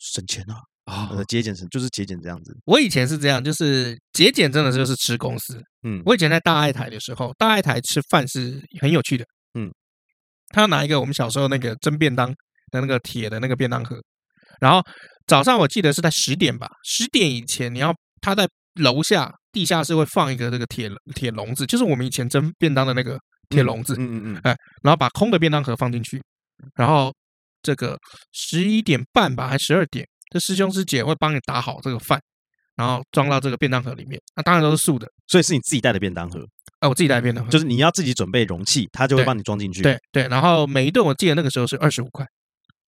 [0.00, 0.56] 省钱啊
[0.92, 1.10] 啊！
[1.28, 2.52] 节俭省就是节俭这样子。
[2.64, 5.62] 我以前是这样，就是节俭真的就是吃公司。
[5.84, 9.24] 嗯，我以前在大爱台的时候，大爱台吃饭是很有趣的。
[10.50, 10.54] 嗯。
[10.54, 12.28] 他要拿一个我们小时候那个蒸便当
[12.70, 13.96] 的那个铁的那个便当盒，
[14.60, 14.82] 然后
[15.26, 23.18] 早上我记得是在十点吧，十点以前你要他在楼下地下室会放一个这个铁铁笼子，就是我们以前蒸便当的那个
[23.48, 26.20] 铁笼子，嗯嗯嗯，哎，然后把空的便当盒放进去，
[26.74, 27.14] 然后
[27.62, 27.96] 这个
[28.32, 32.20] 十一点半吧，还十二点，这师兄师姐会帮你打好这个饭，
[32.74, 36.40] 然后装到这个便当盒里面，那当然都是素的，所以是你自己带的便当盒。
[36.84, 39.80] 啊，我自己带便当，就是你要自己准备容器，他就会帮你装进去。
[39.80, 42.26] 对对，然后每一顿我记得那个时候是二十五块。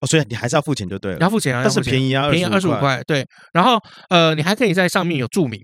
[0.00, 1.18] 哦，所以你还是要付钱就对了。
[1.20, 3.02] 要付钱啊，但是便宜啊，便宜二十五块。
[3.06, 3.78] 对，然后
[4.10, 5.58] 呃，你还可以在上面有注明，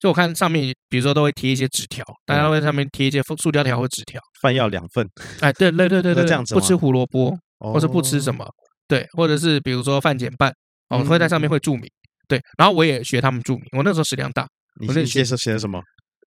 [0.00, 4.20] 就我看上面，比如说都会贴一些纸条，大家会在上面贴一些塑胶条或纸条。
[4.42, 5.08] 饭要两份。
[5.38, 8.44] 哎，对对对对对， 这样子，不吃胡萝卜，或是不吃什么，
[8.88, 10.52] 对，或者是比如说饭减半，
[10.88, 11.88] 哦，会在上面会注明。
[12.26, 14.48] 对，然后我也学他们注明，我那时候食量大，
[14.80, 15.80] 你那写是写的什么？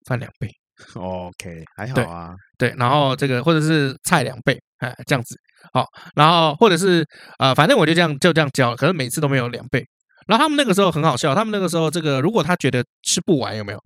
[0.06, 0.50] 饭两倍。
[0.96, 2.34] OK，还好啊。
[2.58, 5.36] 对，然后这个或者是菜两倍，哎，这样子
[5.74, 5.86] 好。
[6.16, 7.06] 然后或者是
[7.38, 9.86] 呃，反正我就这样就这样教，可是每次都没有两倍。
[10.28, 13.80] 然后他们那个时候很好笑，他们那个时候这个如果他觉得吃不完有没有？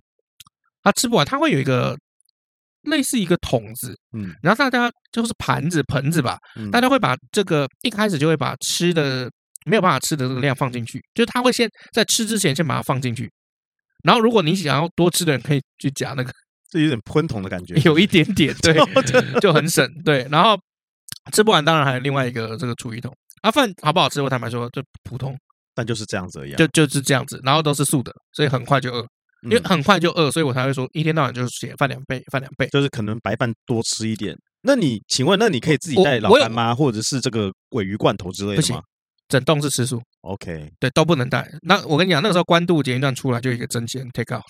[0.81, 1.95] 他吃不完，他会有一个
[2.81, 6.37] 类似一个桶子，嗯，然后大家就是盘子盆子吧，
[6.71, 9.31] 大家会把这个一开始就会把吃的
[9.65, 13.31] 没有办法吃的这个量放进去，就是他会先在吃之前先把它放进去，
[14.03, 16.31] 然后如果你想要多吃的人可以去夹那个。
[16.73, 18.73] 是有点喷桶的感觉，有一点点， 对，
[19.39, 20.27] 就很省，对。
[20.29, 20.59] 然后
[21.31, 23.15] 吃不完，当然还有另外一个这个厨余桶。
[23.41, 24.21] 啊，饭好不好吃？
[24.21, 25.37] 我坦白说，就普通，
[25.75, 27.39] 但就是这样子而已，就就是这样子。
[27.43, 29.05] 然后都是素的，所以很快就饿，
[29.43, 34.35] 因为很快就饿，所以我才会说一天到晚就是写饭两倍，饭两倍，就是可能白饭多吃一点。
[34.61, 38.81] 那你请问，那你可以自己带老干妈，或者是这个鮪鱼罐头之类的吗？
[39.33, 41.49] 整栋是吃素，OK，对，都不能带。
[41.63, 44.43] 那我跟你讲，那个时候关渡捷运站出来就一个真鲜 take out，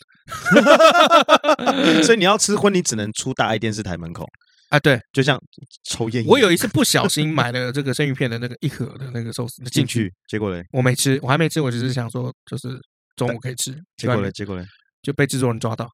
[2.04, 4.28] 所以你要吃荤，你只能出大爱电视台门口
[4.68, 4.78] 啊。
[4.82, 5.42] 对，就像
[5.90, 6.26] 抽烟。
[6.28, 12.78] 我有一次不小心买了这个生鱼片的那个一盒的那个寿司进去，结果嘞，我没吃，我还没吃，我只是想说就是
[13.16, 13.74] 中午可以吃。
[13.96, 14.66] 结果嘞，结果嘞，
[15.02, 15.88] 就被制作人抓到，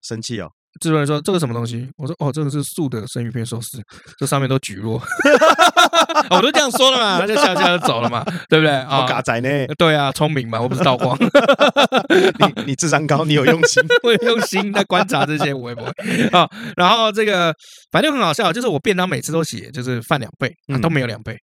[0.00, 0.50] 生气哦。
[0.80, 3.82] 制作人说：“这个什么东西？”我说：“哦，这个是素的生鱼片寿司，
[4.18, 5.00] 这上面都蒟蒻。
[6.30, 8.74] ”我都这样说了嘛，他就笑笑就走了嘛，对不对？
[8.74, 9.48] 啊，嘎仔呢？
[9.78, 11.16] 对啊，聪明嘛，我不是道光。
[12.38, 15.90] 你你智商高，你有用心， 我有用心在观察这些，我也不会
[16.28, 16.48] 啊。
[16.76, 17.54] 然后这个
[17.90, 21.36] 反正很好笑，就是我便当每次都写就是饭两倍，都没有两倍。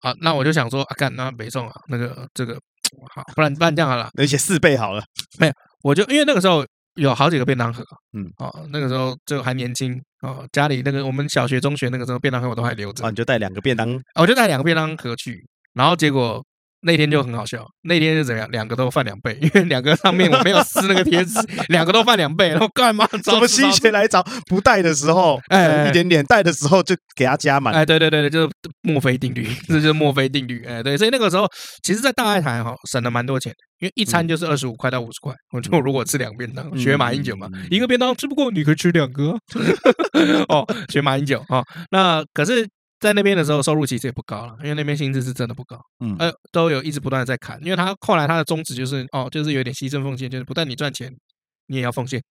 [0.00, 2.54] 好，那我就想说啊，干那没送啊，那个这个
[3.14, 5.02] 好，不然不然这样好了，那写四倍好了。
[5.38, 6.64] 没有，我就因为那个时候。
[6.96, 16.44] 有好几个便当盒，嗯，哦，那个时候就还年轻，哦，家里那个我们小学、中学那个时候便当盒我都还留着，啊，你就带两个便当，我就带两个便当盒去，然后结果
[16.86, 18.48] 那天就很好笑，那天是怎样？
[18.52, 21.34] 两个都翻两倍，因为两个上面我没有撕那个贴纸，
[21.68, 23.04] 两个都翻两倍，然后干嘛？
[23.24, 24.24] 怎么心血来潮？
[24.46, 27.74] 不带的时候，哎，一点点；带的时候就给他加满。
[27.74, 28.50] 哎，对对对对，就是
[28.82, 30.64] 墨菲定律，这就是墨菲定律。
[30.64, 31.46] 哎，对，所以那个时候，
[31.82, 35.34] 其实，在大爱台哈省了蛮多钱，因为一餐就是二十五块到五十块。
[35.50, 39.36] 我就如果吃两个便当，学马英九嘛，一个便当吃不过，你可以吃两个。
[40.48, 42.64] 哦，学马英九啊，那可是。
[42.98, 51.12] 在那边的时候，收入其实也不高了，因为那边薪资是真的不高，嗯，呃，都有一直不断的在砍，因为他后来他的宗旨就是，哦，就是有点牺牲奉献，就是不但你赚钱，
[51.66, 52.22] 你也要奉献。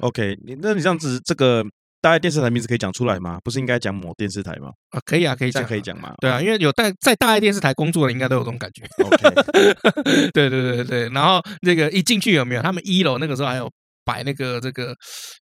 [0.00, 1.62] OK，你那你这样子，这个
[2.00, 3.38] 大爱电视台名字可以讲出来吗？
[3.44, 4.70] 不是应该讲某电视台吗？
[4.90, 6.12] 啊，可以啊，可以讲，可以讲嘛。
[6.20, 8.84] 对啊，因为有在在大爱电视台工作的，应该都有这种感觉。
[9.04, 9.34] OK，
[10.34, 12.62] 对对对对，然后那个一进去有没有？
[12.62, 13.70] 他们一楼那个时候还有
[14.04, 14.92] 摆那个这个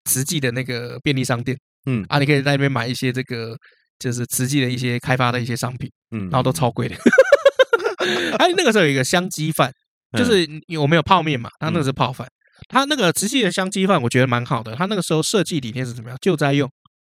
[0.04, 3.56] 慈济的那个便利商店，嗯啊，你可以在那边买一些这个。
[4.00, 6.96] 就是慈济的一些开发的一些商品，嗯，然后都超贵的。
[8.40, 9.72] 哎，那个时候有一个香鸡饭，
[10.18, 10.48] 就是
[10.80, 12.28] 我们有泡面嘛，他那个是泡饭。
[12.68, 14.76] 他那个慈济的香鸡饭，我觉得蛮好的。
[14.76, 16.18] 他那个时候设计理念是怎么样？
[16.22, 16.70] 救灾用，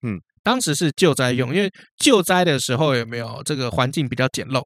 [0.06, 4.62] 嗯，当时是救灾用，因为救灾的时候有没有这个环境比较简陋？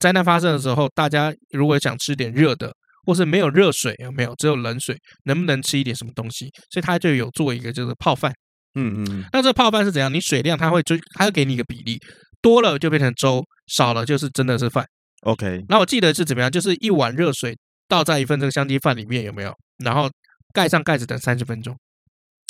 [0.00, 2.70] 灾难发生的时候，大家如果想吃点热的，
[3.06, 4.94] 或是没有热水，有没有只有冷水，
[5.24, 6.50] 能不能吃一点什么东西？
[6.70, 8.30] 所以他就有做一个就是泡饭。
[8.78, 10.12] 嗯嗯，那这泡饭是怎样？
[10.12, 11.98] 你水量它会追它会给你一个比例，
[12.40, 14.86] 多了就变成粥，少了就是真的是饭。
[15.22, 16.50] OK，那我记得是怎么样？
[16.50, 17.56] 就是一碗热水
[17.88, 19.52] 倒在一份这个香鸡饭里面，有没有？
[19.84, 20.08] 然后
[20.52, 21.76] 盖上盖子等三十分钟。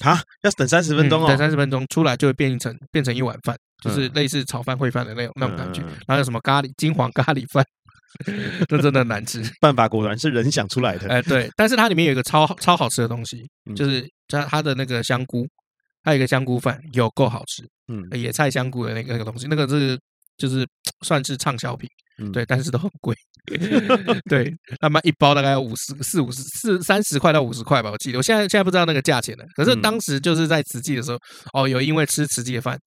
[0.05, 5.81] 啊，要等三十分钟哦，等三十分钟出来就会变成变成一碗饭，就是类似炒饭烩饭的那种那种感觉。
[6.07, 7.65] 然后有什么咖喱金黄咖喱饭，
[8.69, 9.43] 这真的难吃。
[9.61, 11.09] 办法果然是人想出来的。
[11.09, 13.43] 哎，对，但是它里面有一个超超好吃的东西，
[13.75, 15.45] 就是它它的那个香菇。
[16.09, 20.01] 还有一个香菇饭，有够好吃，嗯，野菜香菇的那个那个东西，那个是
[20.39, 20.67] 就是
[21.05, 21.87] 算是畅销品，
[22.19, 23.15] 嗯，对，但是都很贵，
[24.27, 24.51] 对，
[24.81, 31.19] 那么一包大概要五十四五十四三十块到五十块吧，我记得，我现在现在不知道那个价钱了，可是当时就是在慈济的时候，
[31.53, 32.79] 哦，有因为吃慈济的饭，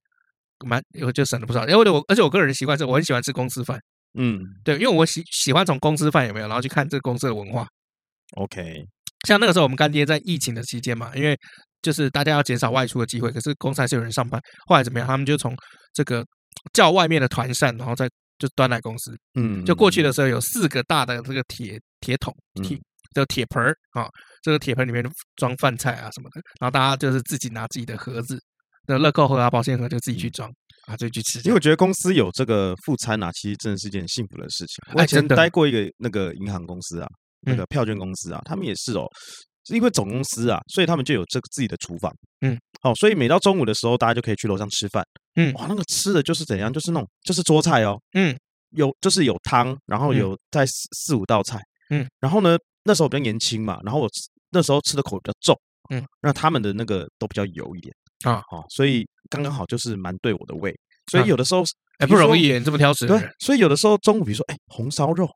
[0.66, 3.80] 蛮我就省了不少，因为我而且我个人习惯是，我很喜欢吃公司饭，
[4.18, 7.68] 嗯，对，因为我喜喜欢从公司饭有没有，然后去看这个公司的文化
[8.38, 8.84] ，OK，
[9.28, 11.38] 像那个时候我们干爹在疫情的期间嘛，因为。
[11.82, 14.42] 就是大家要减少外出的机会，可是公司还是有人上班。
[14.68, 15.08] 后来怎么样？
[15.08, 15.56] 他们就从
[15.94, 16.26] 这个
[16.74, 19.16] 叫外面的团扇，然后再就端来公司。
[19.36, 22.80] 嗯，就过去的时候有四个大的这个铁铁桶铁
[23.14, 24.08] 的铁盆儿啊，
[24.42, 25.04] 这个铁盆里面
[25.36, 28.40] 装饭菜啊什么的，然后大家就是自己拿自己的盒子，
[28.88, 30.50] 那乐扣盒啊、保鲜盒就自己去装
[30.88, 31.40] 啊，就去吃。
[31.40, 34.78] 因为我觉得公司有这个副餐啊，其实真的是一件幸福的事情。
[34.96, 37.08] 我以前待过一个那个银行公司啊，
[37.42, 39.06] 那个票券公司啊，他们也是哦。
[39.66, 45.06] 是因为总公司啊，所以他们就有这个自己的厨房，嗯，好，所以每到中午的时候，大家就可以去楼上吃饭，
[45.36, 48.36] 嗯，哇，那个吃的就是怎样，就是那种就是桌菜哦，嗯，
[48.72, 51.60] 有就是有汤，然后有在四四五道菜，
[51.90, 54.10] 嗯，然后呢，那时候比较年轻嘛，然后我
[54.50, 55.60] 那时候吃的口比较重，
[55.90, 57.94] 嗯，那他们的那个都比较油一点
[58.24, 60.76] 啊，哦，所以刚刚好就是蛮对我的胃，
[61.12, 61.64] 所以有的时候
[62.00, 65.30] 哎不容易，你这么挑食，对，所以有的时候中午比如说哎红烧肉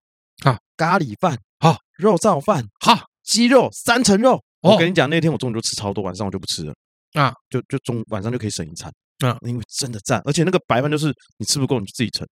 [0.43, 3.05] 啊，咖喱饭好，肉燥饭好。
[3.25, 6.73] 鸡肉三层肉，我跟你讲，那天我中午就吃超多，晚上我就不吃了
[7.13, 8.91] 啊，就就中晚上就可以省一餐
[9.25, 12.27] 啊，因为真的赞，而且那个白饭就是你吃不够你就自己盛，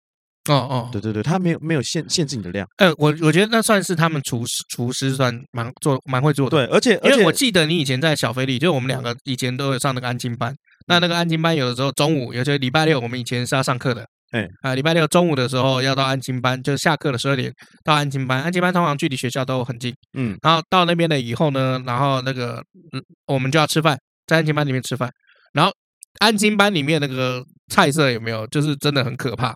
[0.50, 10.56] 哦哦，对对对，他没有没有限限制你的量，呃，我我觉得那算是他们厨师厨师算蛮做蛮会做的，对，而且因为我记得你以前在小飞利，就我们两个以前都有上那个安静班，
[10.88, 14.06] 那那个安静班有的时候中午，有些礼拜六我们以前是要上课的。
[14.32, 17.52] 哎，啊，礼拜六中午的时候要到安亲班，就是下课的十二点
[17.84, 18.42] 到安亲班。
[18.42, 22.64] 安亲班通常距离学校都很近，嗯，然后到那边了以后呢，然后那个，
[22.94, 25.10] 嗯，我们就要吃饭，在安亲班里面吃饭。
[25.54, 25.72] 然后
[26.20, 29.54] 安亲班里面那个菜色有没有，就是真的很可怕。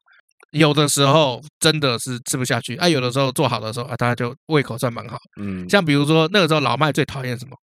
[0.52, 7.56] 有的时候真的是吃不下去，啊，有的时候做好的时候啊，大家就胃口算蛮好，嗯，像比如说那个时候老麦最讨厌什么？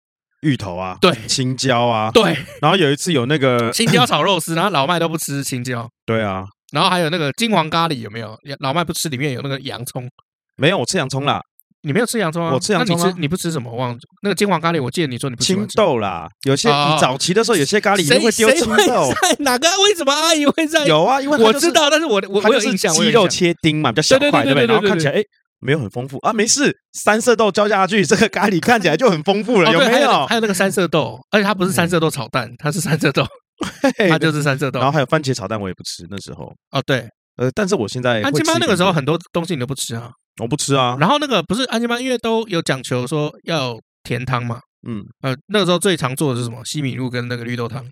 [0.42, 2.36] 芋头啊，对，青椒啊，对。
[2.62, 6.46] 然后有一次有那个青椒炒肉丝，然后老麦都不吃青椒，对啊。
[6.72, 8.38] 然后还有那个金黄咖喱有没有？
[8.60, 10.10] 老麦不吃，里面有那个洋葱。
[10.58, 11.42] 没有，我吃洋葱啦。
[11.84, 12.54] 你没有吃洋葱啊？
[12.54, 12.96] 我吃洋葱。
[12.96, 13.72] 那你吃你不吃什么？
[13.72, 13.98] 我忘了。
[14.22, 15.54] 那个金黄咖喱，我记得你说你不吃。
[15.56, 19.12] 青豆啦，有些你早期的时候，有些咖喱会丢青豆。
[19.22, 19.68] 在哪个？
[19.84, 20.86] 为什么阿姨会在？
[20.86, 22.94] 有啊，因为我知道，但是我我我有印象。
[22.94, 24.68] 鸡肉切丁嘛，比较小块，对不对？
[24.68, 25.24] 然后看起来哎，
[25.60, 26.32] 没有很丰富啊。
[26.32, 30.28] 没事，三色豆浇下去，这个咖喱看起来就很丰富了，有没有？
[30.28, 33.26] 还有那个三色豆，而且它不是三色豆炒蛋，它是三色豆，
[34.10, 34.80] 它就是三色豆。
[34.80, 36.54] 然后还有番茄炒蛋，我也不吃那时候。
[36.72, 37.08] 哦，对。
[37.38, 40.98] 呃，但是我现在安亲班那个时候很多东西你都不吃啊，我不吃啊。
[41.00, 46.62] 然后那个不是安亲班，因为都有讲求说要甜汤嘛，嗯，呃，那个时候最常做的是什么？
[46.66, 47.84] 西米露跟那个绿豆汤。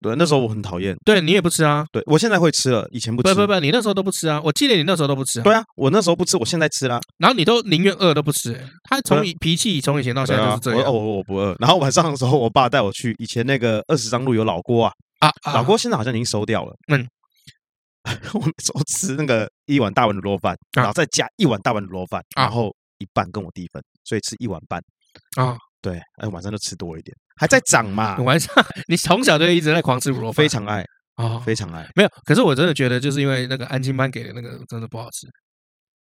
[0.00, 0.96] 对，那时候我很讨厌。
[1.04, 1.84] 对你也不吃啊？
[1.92, 3.34] 对我现在会吃了，以前不吃。
[3.34, 4.40] 不不不，你那时候都不吃啊？
[4.42, 5.40] 我记得你那时候都不吃。
[5.42, 7.00] 对啊，我那时候不吃，我现在吃啦。
[7.18, 8.58] 然后你都宁愿饿都不吃。
[8.84, 10.84] 他从脾气从以前到现在就是这样。
[10.84, 11.54] 我我我不饿。
[11.60, 16.74] 然后晚上的时候，我爸带我去以前那个二十张路有老郭啊啊，老郭现在好像已经收掉了。
[16.88, 17.08] 嗯，
[18.34, 24.80] 我每次吃那个一碗大碗卤肉饭，然后再加一碗大碗卤肉饭，然后一半跟我弟分，所以吃一碗半。
[25.36, 25.56] 啊。
[25.82, 28.16] 对，哎，晚上就吃多一点，还在涨嘛。
[28.24, 28.52] 晚上
[28.88, 31.88] 你从小就一直在狂吃卤肉饭，非常爱啊，非常爱。
[31.94, 35.28] 没有，可是我真的觉得，就是因为那个安亲班给的那个真的不好吃，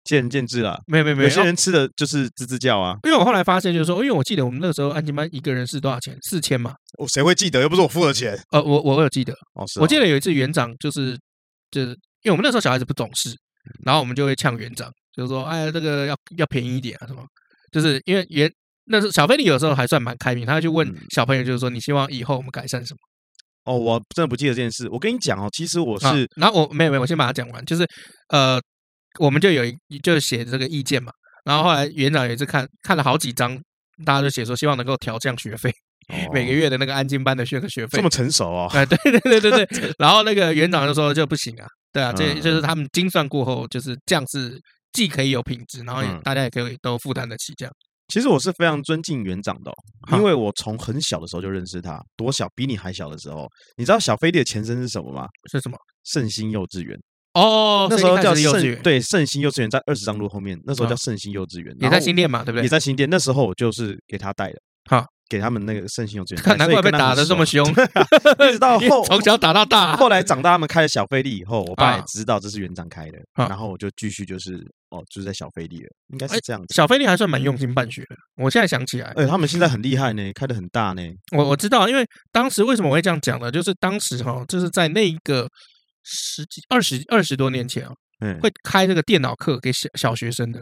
[0.08, 0.80] 见仁见智啦。
[0.88, 2.96] 没有没有没有，有些人吃的就是吱吱叫啊。
[3.04, 6.18] 因为我后来发现，就是说，因为我记得我们那时候安亲班一个人是多少钱？
[6.24, 6.74] 四千嘛。
[6.98, 7.62] 我谁会记得？
[7.62, 8.36] 又不是我付的钱。
[8.52, 9.34] 呃，我我有记得。
[9.54, 9.80] 哦，是。
[9.80, 11.16] 我记得有一次园长就是
[11.70, 11.90] 就是，
[12.24, 13.36] 因为我们那时候小孩子不懂事，
[13.86, 17.22] 然后我们就会呛园长，就是说，哎，这个要要便宜一点啊，什么？
[17.72, 18.52] 就是因为园。
[18.90, 22.98] 那时候小飞你有时候还算蛮开明，他就问小朋友，就是说你希望以后我们改善什么？
[23.66, 24.88] 哦，我真的不记得这件事。
[24.90, 27.66] 我跟你讲哦，其实我是，啊、然后我没有没有，我先把它讲完。
[27.66, 27.86] 就是
[28.30, 28.58] 呃，
[29.20, 31.12] 我们就有一就写这个意见嘛。
[31.46, 33.58] 然后后来园长也是看看了好几张，
[34.06, 35.70] 大家都写说希望能够调降学费，
[36.10, 37.98] 哦、 每个月的那个安静班的学个学费。
[37.98, 38.70] 这么成熟哦？
[38.74, 39.94] 哎，对对对对对。
[40.00, 44.60] 然后那个园长就说就不行啊，对啊，这就是他们精算过后，就是这样是
[44.92, 47.74] 既可以有品质，然后也大家也可以都负担得起这样。
[48.10, 49.72] 其实我是非常尊敬园长的，
[50.18, 52.48] 因为我从很小的时候就认识他，多小？
[52.56, 55.28] 比你还小的时候，你知道小飞利的前身是什么吗？
[55.52, 55.78] 是什么？
[56.06, 56.98] 圣心幼稚园
[57.38, 62.64] 哦，那时候叫圣对圣心幼稚园，在二十张路后面，那时候叫圣心幼稚园，也在新店嘛，对不对？
[62.64, 64.60] 也在新店，那时候我就是给他带的。
[64.90, 65.06] 好。
[65.30, 67.62] 给他们那个圣心幼稚园， 难怪被打得这么凶，
[68.48, 69.94] 一直到后从小打到大。
[69.98, 74.54] 后来长大，他们开了小飞利以后，我爸也知道这是园长开的，然后我就继续就是
[74.90, 76.74] 哦，就是在小飞利了，应该是这样子。
[76.74, 81.02] 小飞利还算蛮用心办学的，我现在想起来，哎，他们现在很厉害呢，开得很大呢。
[81.36, 83.52] 我我知道，因为当时为什么我会这样讲呢？
[83.52, 85.46] 就是当时哈，就是在那一个
[86.08, 90.60] 十几、二十、二十多年前哦，嗯，会开这个电脑课给小小学生的。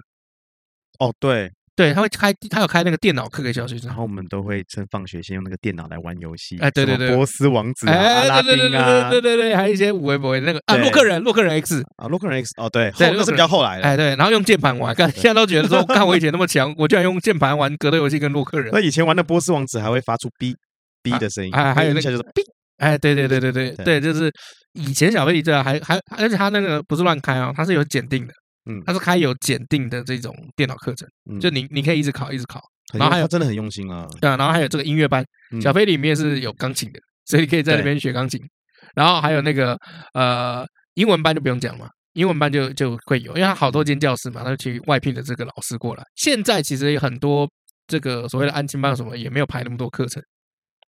[0.99, 1.51] 哦，对。
[1.77, 6.57] 对，他会开，他有开那个电脑课给小学生，然后我们都会趁放学先用那个电脑来玩游戏。
[6.59, 13.83] 哎，对对对，波斯王子啊，阿拉丁啊，对对对，还有一些五维博那个啊，洛克人，洛克人 X 啊，洛克人 X 哦，对，那是比较后来的。
[13.83, 18.69] 哎，对，然后用键盘玩，看现在都觉得说，看我以前那么强，我居然用键盘玩格斗游戏跟洛克人。
[18.71, 20.55] 那以前玩的波斯王子还会发出哔
[21.03, 22.41] 哔的声音，哎，还有那个就是哔，
[22.77, 24.31] 哎，对对对对对对，就是
[24.73, 28.33] 以前小飞利这样，还还而且他那个不是乱开啊，他是有检定的。
[28.67, 31.07] 嗯，他是开有检定的这种电脑课程，
[31.39, 32.59] 就你你可以一直考一直考，
[32.95, 35.23] 然后还有真的很用心啊，对啊，然后还有这个音乐班，
[35.61, 38.41] 小飞里面是有钢琴的，所以你可以在那边学钢琴，
[38.95, 39.77] 然后还有那个
[40.15, 40.65] 呃
[40.95, 46.03] 英文班就不用讲嘛，英文班就就会有，因为他好多间教室嘛，他就去外聘的这个老师过来。
[46.15, 47.47] 现在其实有很多
[47.85, 50.19] 这个所谓的安亲班什么也没有排那么多课程，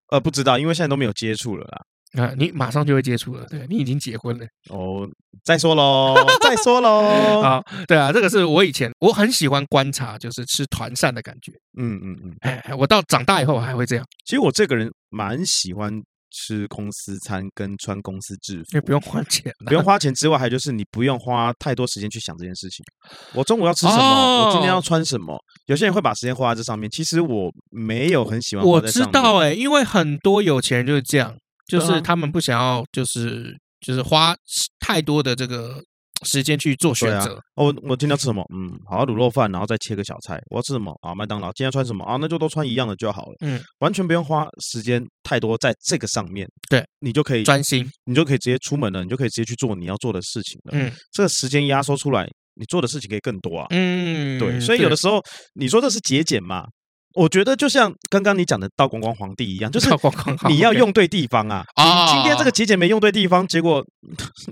[0.09, 1.81] 呃，不知道，因为现在都没有接触了啦。
[2.23, 5.05] 啊，你马上就会接触了，对，你已经结婚了哦。
[5.43, 7.41] 再说喽，再说喽。
[7.41, 11.51] 啊，对啊，这个是我以前我很喜欢观察，就是吃团扇的感觉。
[11.77, 14.05] 嗯嗯嗯，哎，我到长大以后还会这样。
[14.23, 15.91] 其实我这个人蛮喜欢
[16.35, 22.83] 吃公司餐跟穿公司制服，也不用花钱， 不用花钱之外，还就是你不用花太多时间去想这件事情。
[23.33, 24.45] 我中午要吃什么？
[24.45, 25.35] 我今天要穿什么？
[25.67, 28.65] 有些人会把时间花在这上面，其实我没有很喜欢。
[28.65, 31.35] 我知道哎，因为很多有钱人就是这样。
[31.67, 34.35] 就是他们不想要，就是就是花
[34.79, 35.81] 太多的这个
[36.23, 37.41] 时间去做选择。
[37.55, 38.45] 哦，我今天要吃什么？
[38.53, 40.41] 嗯，好，卤肉饭，然后再切个小菜。
[40.49, 40.97] 我要吃什么？
[41.01, 41.51] 啊，麦当劳。
[41.53, 42.05] 今天穿什么？
[42.05, 43.35] 啊，那就都穿一样的就好了。
[43.41, 46.47] 嗯，完全不用花时间太多在这个上面。
[46.69, 50.71] 对，你就可以专心，你就可以直接出门了，你就可以直接去做你要做的事情了。
[50.73, 53.67] 嗯，这个时间压缩出来，你做的事情可以更多啊。
[53.71, 55.21] 嗯，对，所以有的时候
[55.53, 56.65] 你说这是节俭嘛？
[57.15, 59.89] 我觉得就像刚刚你讲的道光光皇帝一样，就是
[60.47, 61.63] 你要用对地方啊。
[61.75, 63.83] 啊，今天这个节俭没用对地方， 结果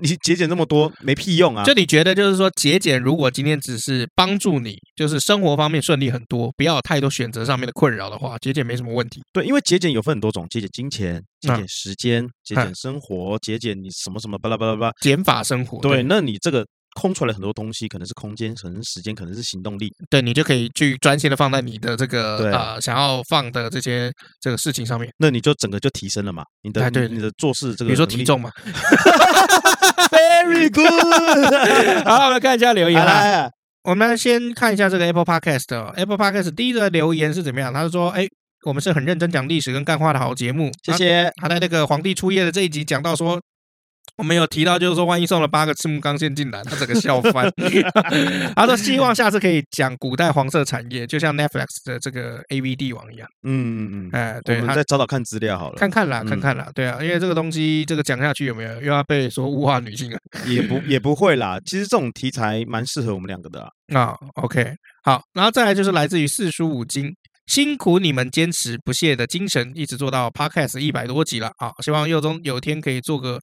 [0.01, 1.63] 你节俭那么多没屁用啊。
[1.63, 9.21] 就你觉得就是说节俭，如果今天只是帮助你，就是生活方面顺利很多，不要有太多选择上面的困扰的话，节俭没什么问题。
[9.33, 15.79] 对，因为节俭有分很多种，节俭金钱、节俭时间、节俭生活、节俭你什么什么巴拉巴拉巴拉，减法生活。
[15.81, 16.65] 对，那你这个。
[16.99, 19.91] 空出来很多东西，可能是空间，可能是时间，可能是行动力。
[20.09, 25.09] 对，你就可以去专心的放在你的这个呃想要放的这些这个事情上面。
[25.17, 26.43] 那你就整个就提升了嘛？
[26.61, 28.51] 你的对你的做事这个，比如说体重嘛。
[30.11, 32.05] Very good。
[32.05, 33.49] 好，我们看一下留言啦。
[33.83, 35.91] 我们先看一下这个 Apple Podcast。
[35.95, 37.73] Apple Podcast 第一个留言是怎么样？
[37.73, 38.27] 他是说：“哎，
[38.65, 41.31] 我们是很认真讲历史跟干话的好节目。”谢谢。
[41.41, 43.41] 他在那个皇帝初夜的这一集讲到说。
[44.15, 47.51] 我们有提到，就是说，万一送了八个赤木刚宪进来，他整个笑翻。
[48.55, 53.27] 他说希望下次可以讲古代黄色产业，就像 Netflix 的这个 AV 帝王一样。
[53.41, 60.19] 嗯嗯嗯，哎，对，我们再找找看资料好了，看看啦，看看啦，对啊，因为这个东西这个讲下去有没有又要被说物化女性啊？
[60.45, 63.69] 也不也不会啦，其实这种题材蛮适合我们两个的啊。
[63.99, 67.11] 啊，OK，好，然后再来就是来自于四书五经，
[67.47, 71.71] 辛苦你们坚持不懈的精神，一直做到 Podcast 一百多集了啊！
[71.83, 73.39] 希望佑中有一天可以做个。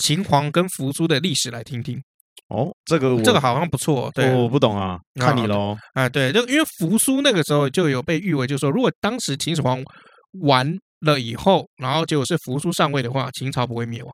[0.00, 2.02] 秦皇跟扶苏的历史来听听
[2.48, 5.76] 哦，这个这个好像不错，对，我不懂啊，看你喽。
[5.94, 9.80] 啊，对，就因为扶苏那个时候就有被誉为，就是说，如果当时秦始皇
[10.42, 14.12] 完了以后，然后结果是扶苏上位的话，秦朝不会灭亡。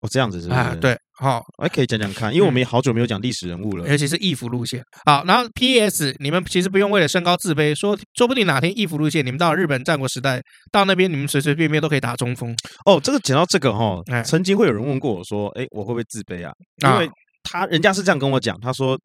[0.00, 0.76] 哦，这样子是啊？
[0.80, 4.80] 对，好，还可以讲讲看，因为我们也好久没有讲历史人物了，尤其是义服路线。
[5.04, 6.14] 好，然后 P.S.
[6.20, 10.40] 你们其实不用为了身高自卑，说说不定哪天义服路线，你们到日本战国时代，
[10.70, 12.54] 到那边你们随随便便都可以打中锋。
[12.86, 16.52] 哦，这个讲到这个哈，曾经会有人问过我说，哎，我会不会自卑啊？
[16.84, 17.10] 因为
[17.42, 18.96] 他人家是这样跟我讲，他说，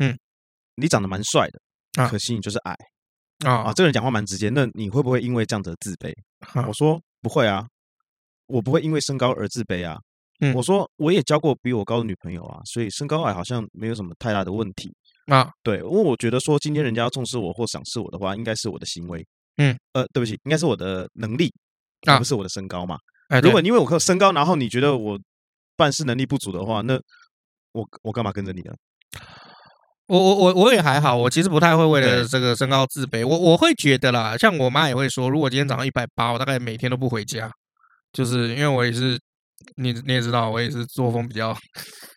[0.00, 0.14] 嗯，
[0.74, 2.76] 你长得蛮帅的，可惜你就是矮
[3.46, 6.12] 啊啊，这个人讲话蛮直接，那你会不会因为这样子自卑？
[6.66, 7.64] 我说不会啊。
[8.48, 9.96] 我不会因为身高而自卑啊！
[10.40, 14.92] 嗯，我说我也交过比我高的女朋友啊，所以身高矮好像没有什么太大的问题
[15.26, 15.48] 啊。
[15.62, 19.24] 对，因为我觉得说今天人家要重视我或赏识我的话，应该是我的行为。
[19.56, 21.52] 嗯，呃，对不起，应该是我的能力，
[22.06, 22.96] 而不是我的身高嘛。
[23.28, 25.18] 哎，如果因为我身高，然后你觉得我
[25.76, 26.94] 办事能力不足的话，那
[27.72, 28.72] 我我干嘛跟着你呢？
[30.06, 33.26] 我我我我也还好，我其实不太会为了这个身高自卑。
[33.26, 37.50] 我我会觉得啦，像我妈也会说，如果今天长到一百八，我大概每天都不回家。
[38.12, 39.18] 就是因为我也是，
[39.76, 41.56] 你你也知道，我也是作风比较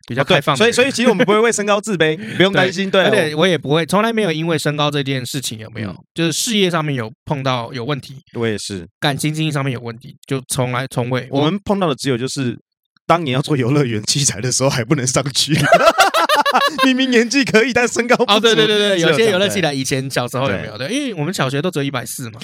[0.08, 2.90] 比较开放，所以所以其实我们不会为身高自卑，不用担心。
[2.90, 11.28] 对，而且我也不会，从来没有因为身高这件事情有没有，就是事业上面有碰到有问题，我也是感情经济上面有问题，就从来从未。
[11.30, 12.58] 我们碰到的只有就是
[13.06, 15.54] 当年要做游乐园器材的时候还不能上去。
[16.86, 18.16] 明明年纪可以，但身高。
[18.28, 20.78] 哦，对对对对，有些游乐器材以前小时候有没有？
[20.78, 22.40] 对，因为我们小学都只有一百四嘛。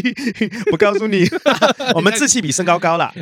[0.72, 1.24] 我告诉你，
[1.94, 3.12] 我们志气比身高高了。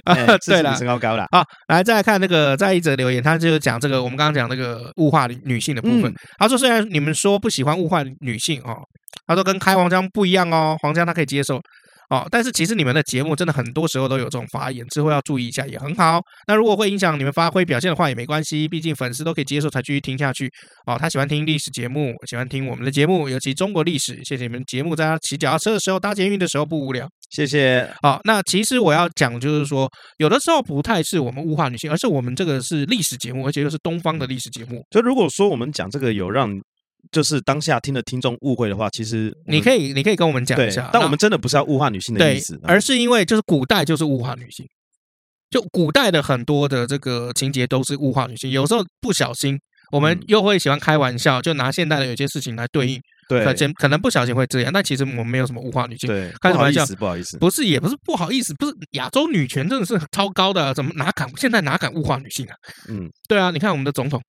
[0.46, 1.26] 对了，身高高了。
[1.32, 6.12] 好，来再来看那个再一则留言，他就讲这个我们刚刚讲那个物化女性的部分。
[6.38, 8.76] 他说，虽然你们说不喜欢物化女性哦，
[9.26, 11.61] 他说跟开黄腔不一样哦，黄腔他可以接受。
[12.13, 16.21] 哦，但是其实你们的节目真的很多时候都有这种发言，之后要注意一下也很好。
[16.47, 20.47] 那如果会影响你们发挥表现的话也没关系，毕竟粉丝都可以接受才继续听下去。
[20.87, 24.23] 哦，他喜欢听历史节目，喜欢听我们的节目，尤其中国历史。
[24.25, 27.09] 谢谢你们节目，在他骑脚踏车的时候、搭捷运的时候不无聊。
[27.31, 27.91] 谢谢。
[28.03, 34.85] 好，那其实我要讲就是说，有的时候不太是我们物化女性，而是我们这个是历史节目，而且又是东方的历史节目。
[34.91, 36.51] 所以如果说我们讲这个有让。
[37.13, 40.89] 就是当下听的听众误会的话，其实你可以，你可以跟我们讲一下。
[40.93, 44.67] 但我们真的不是要物化女性的意思，而是因为就是古代就是物化女性，
[45.51, 48.51] 就古代的很多的这个情节都是物化女性。
[48.51, 49.61] 有时候不小心，
[49.93, 53.01] 我们又会喜欢开玩笑，就拿现代的有些事情来对应。
[53.29, 53.45] 对，
[53.75, 56.07] 可能不小心会这样，但其实我们没有什么物化女性。
[56.09, 56.85] 对，开什么玩笑？
[56.97, 62.55] 不好意思，不是，也不是不好意思，不是亚洲女权真的是超高的，怎么哪敢现在哪敢物化女性啊？
[62.89, 64.21] 嗯，对啊，你看我们的总统。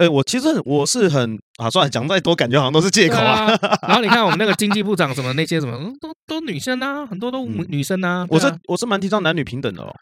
[0.00, 3.48] 哎，我其实我是很啊，算了，讲再多感觉好像都是借口啊。
[3.86, 8.26] 然后你看我们那个经济部长什么那些什么，都都女生啊，很多都女生啊。
[8.30, 9.94] 我是我是蛮提倡男女平等的哦。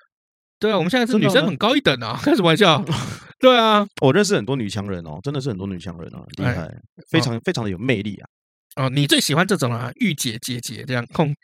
[0.61, 2.85] 对啊，我们现在是女生很高一等啊，开什么玩笑？
[3.41, 6.69] 对啊，我认识很多女强人哦，真的是很多女强人啊，厉害，
[7.11, 8.85] 非常非常的有魅力啊。
[8.85, 11.35] 哦，你最喜欢这种啊，御姐姐姐这样控，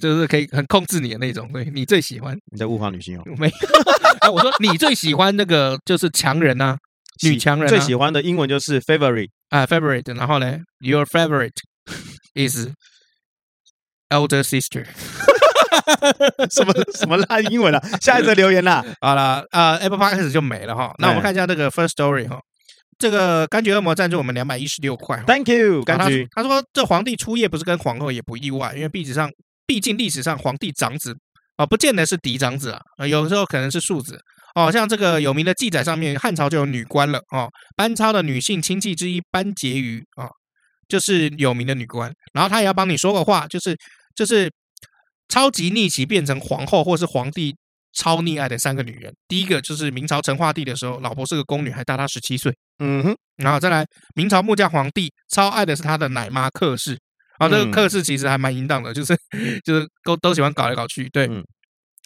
[0.00, 2.36] 就是可以很控制你的那种，对，你最喜欢？
[2.50, 3.22] 你在物化女性哦？
[3.38, 3.48] 没，
[4.32, 6.76] 我说你最喜欢那个就是强人啊。
[7.22, 11.52] 女强人、啊、最喜欢的英文就是 favorite 啊，favorite，然后呢，your favorite
[12.34, 12.68] is
[14.08, 14.84] elder sister，
[16.50, 17.80] 什么什么烂英文啊？
[18.00, 20.92] 下一则留言啦， 好了，呃，Apple Podcast 就没了哈。
[20.98, 22.40] 那我们看一下这个 First Story 哈，
[22.98, 26.26] 这个柑橘恶魔赞助我们两百一十六块，Thank you，柑橘。
[26.32, 29.30] 他说这皇帝初夜不是跟皇后也不意外，因为历史上
[29.66, 31.12] 毕竟历史上皇帝长子
[31.56, 34.20] 啊、哦，不见得是嫡长子啊，有时候可能是庶子。
[34.54, 37.50] 哦，像这个有名的记载上面，汉朝就有女官了哦。
[37.76, 40.28] 班超的女性亲戚之一班婕妤啊，
[40.88, 42.12] 就是有名的女官。
[42.32, 43.76] 然后她也要帮你说个话，就是
[44.14, 44.48] 就是
[45.28, 47.54] 超级逆袭变成皇后或是皇帝
[47.94, 49.12] 超溺爱的三个女人。
[49.26, 52.52] 第一个就是明朝成化帝的时候，老婆是个宫女，还大他十七岁。
[52.78, 53.84] 嗯哼，然后再来
[54.14, 56.96] 明朝末将皇帝超爱的是他的奶妈客氏。
[57.38, 59.16] 啊，这个客氏其实还蛮淫荡的，就是
[59.66, 61.28] 就是都都喜欢搞来搞去，对。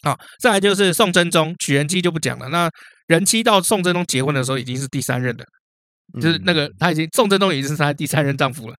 [0.05, 2.49] 好，再来就是宋真宗娶人妻就不讲了。
[2.51, 2.71] 那
[3.09, 5.45] 人妻到宋真宗结婚的时候已经是第三任了，
[6.21, 8.75] 就是那个他已经宋真宗已经是他第三任丈夫了。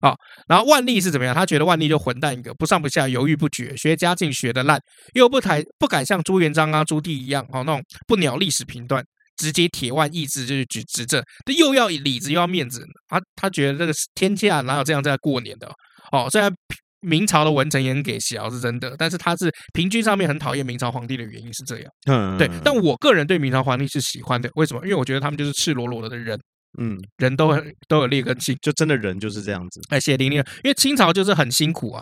[0.00, 0.14] 啊。
[0.46, 1.34] 然后万历是怎么样？
[1.34, 4.78] 他觉得万历就混蛋一个，不上不下，犹豫不决，学嘉靖学的烂，
[5.14, 9.04] 又不台不敢像朱元璋啊、朱棣一样，哦，那种不鸟历史评断，
[9.36, 11.20] 直接铁腕意志就是举执政，
[11.58, 15.68] 又要里子又要面子，他他觉得这个天下哪有这样在过年的？
[16.12, 16.54] 哦，虽然。
[17.02, 22.48] 明朝的文臣也很给小是真的，但是他是平均上面很讨厌明朝皇帝的原因是这样，嗯，对。
[22.64, 24.80] 但我个人对明朝皇帝是喜欢的，为什么？
[24.84, 26.40] 因为我觉得他们就是赤裸裸的人，
[26.78, 30.38] 嗯，人都很都有劣根性，就真的人就是这样子，哎，血淋淋。
[30.62, 32.00] 因为清朝就是很辛苦啊，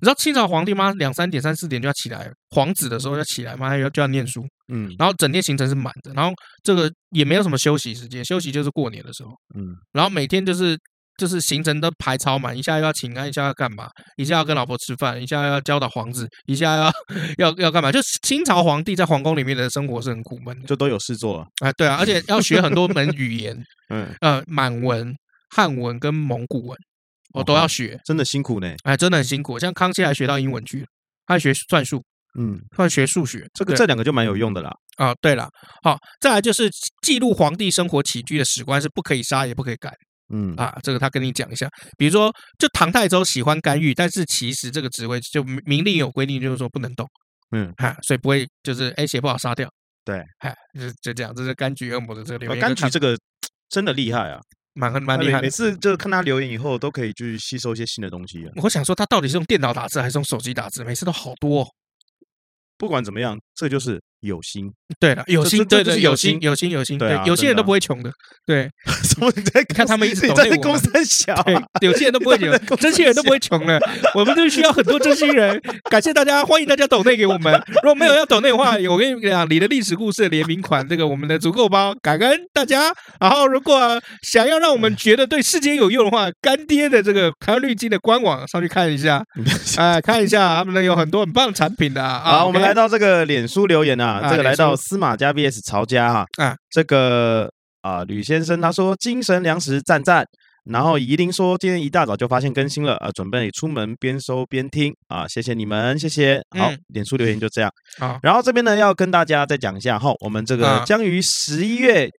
[0.00, 0.92] 你知道清朝皇帝吗？
[0.98, 6.32] 两三点、三四点就要起来，皇子的时候要起来嘛，要就要念书，嗯，然后整天行程是满的，然后
[6.62, 10.78] 这个也没有什么休息时间，休息就是过年的时候，嗯，然后每天就是。
[11.16, 13.88] 就是行程都排超满，一下又要请安，一下要干嘛？
[14.16, 16.92] 一下要跟老婆吃饭，一下要教导皇子，一下要
[17.38, 17.92] 要要干嘛？
[17.92, 21.46] 就清朝皇帝在皇宫里面的生活是很苦闷的，就都有事做啊。
[21.62, 23.56] 哎，对啊，而且要学很多门语言，
[23.90, 25.14] 嗯呃，满文、
[25.50, 26.76] 汉文跟蒙古文，
[27.34, 28.74] 我都要学，真的辛苦呢。
[28.82, 29.58] 哎，真的很辛苦。
[29.58, 30.84] 像康熙还学到英文去，
[31.26, 32.02] 还学算术，
[32.38, 34.72] 嗯，还学数学，这个这两个就蛮有用的啦。
[34.96, 35.48] 啊，对了，
[35.82, 36.68] 好，再来就是
[37.02, 39.92] 记录皇帝生活起居的史官是不可以杀也不可以改。
[40.32, 41.68] 嗯啊，这个他跟你讲一下，
[41.98, 47.06] 比如说，就唐太宗喜欢干预，但是其实这个职位就明令有规定，就是说不能动。
[47.54, 49.68] 嗯，哈，所以不会就是哎写不好杀掉。
[50.04, 52.64] 对，哎，就就这样，这是柑橘恶魔的这个留言。
[52.64, 53.16] 柑橘这个
[53.68, 54.40] 真的厉害啊，
[54.72, 55.40] 蛮蛮厉害。
[55.42, 58.48] 每次就看他留言以后，都可以去吸收一些新的东西。
[58.56, 60.82] 我想说，他到底是用电脑打字还是用手机打字？
[60.84, 61.68] 每次都好多哦。
[62.78, 64.00] 不管怎么样，这就是。
[64.24, 68.10] 有心，对了，有心，对对，有心，有心，有心，对，有些人都不会穷的，
[68.46, 68.68] 对。
[69.04, 69.30] 什么？
[69.36, 71.54] 你在看他们一直在公三小，对，
[71.88, 73.80] 有些人都不会穷，真心人都不会穷的。
[74.14, 75.60] 我们就需要很多真心人，
[75.90, 77.52] 感谢大家，欢迎大家抖内给我们。
[77.82, 82.92] 如果没有要抖内的话，我跟你讲，你的历史故事联名款，这个我们的足够包，感恩大家。
[83.20, 89.22] 然后，如果想要让我们觉得对世间有用的话，干爹的这个台湾绿金的官网上去看一下，
[89.76, 92.20] 哎，看一下他们有很多很棒的产品的啊。
[92.24, 94.74] 好，我们来到这个脸书留言啊，这个来到。
[94.76, 97.50] 司马家 VS 曹家哈啊，这个
[97.82, 100.26] 啊，吕先生他说精神粮食赞赞，
[100.64, 106.42] 然后怡琳说今天一大早就发现更新了啊，准备出门边收边听啊，谢谢你们，谢谢。
[106.58, 107.70] 好，脸书留言就这样。
[107.98, 112.10] 好，然后这边呢要跟大家再讲一下哈，我们这个将于十一月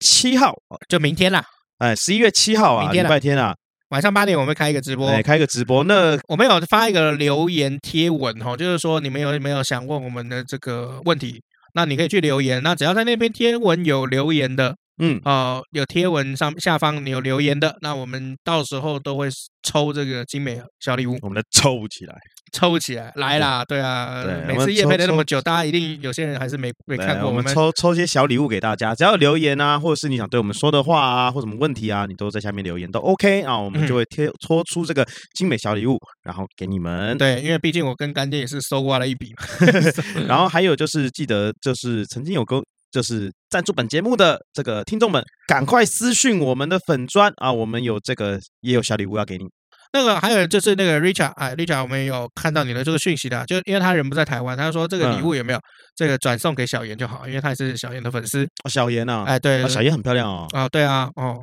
[0.00, 0.54] 七号，
[0.88, 1.44] 就明天啦，
[1.78, 3.54] 哎，十一月七号啊，礼拜天啊。
[3.94, 5.84] 晚上八点我们开一个直播，哎，开一个直播。
[5.84, 11.40] 那我们有发一个留言贴文哈，就是说你们有没有想问我们的这个问题？
[11.74, 12.60] 那你可以去留言。
[12.64, 19.28] 那只要在那边贴文有留言的，嗯，哦，有贴文上下方你有留言的，那我们到时候都会
[19.62, 21.18] 抽这个精美小礼物。
[21.22, 22.14] 我们来抽起来。
[22.52, 27.28] 抽起来来啦，对啊，对每次夜配了那么久，大家一定有些人还是没没看过。
[27.28, 37.18] 我们抽抽些小礼物给大家，只要留言啊，或者是你想对我们说的话啊，或什么问题啊，你都在下面留言都 OK 啊，我们就会贴抽出这个精美小礼物，然后给你们。
[37.18, 39.66] 对，因为毕竟我跟干爹也是收刮了一笔嘛。
[40.28, 42.62] 然后还有就是记得，就是曾经有个
[42.94, 49.44] 就是赞助本节目的这个听众们，赶快私讯我们的粉砖啊，我们有这个也有小礼物要给你。
[49.92, 55.58] 那个还有就是那个 Richard，啊，Richard，我们有看到你的这个讯息的，就因为他人不在台湾，他说这个礼物有没有
[55.96, 58.44] 这个转送给小严就好，因为他也是小严的粉丝。
[58.62, 60.46] 哦小严啊，哎，对，小严很漂亮哦。
[60.52, 61.42] 啊，对啊，哦，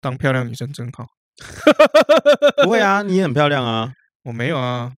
[0.00, 1.06] 当漂亮女生真好。
[2.64, 3.88] 不会啊，你也很漂亮啊。
[4.24, 4.90] 我没有啊，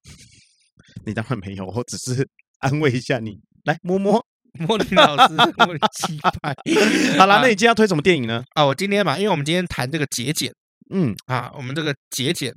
[1.04, 2.26] 你当然没有，我只是
[2.60, 4.24] 安慰一下你，来摸摸
[4.54, 6.54] 摸你老师， 莫林鸡排。
[7.18, 8.42] 好了，那你今天要推什么电影呢？
[8.54, 10.52] 啊，我今天嘛，因为我们今天谈这个节俭，
[10.92, 12.52] 嗯，啊，我们这个节俭。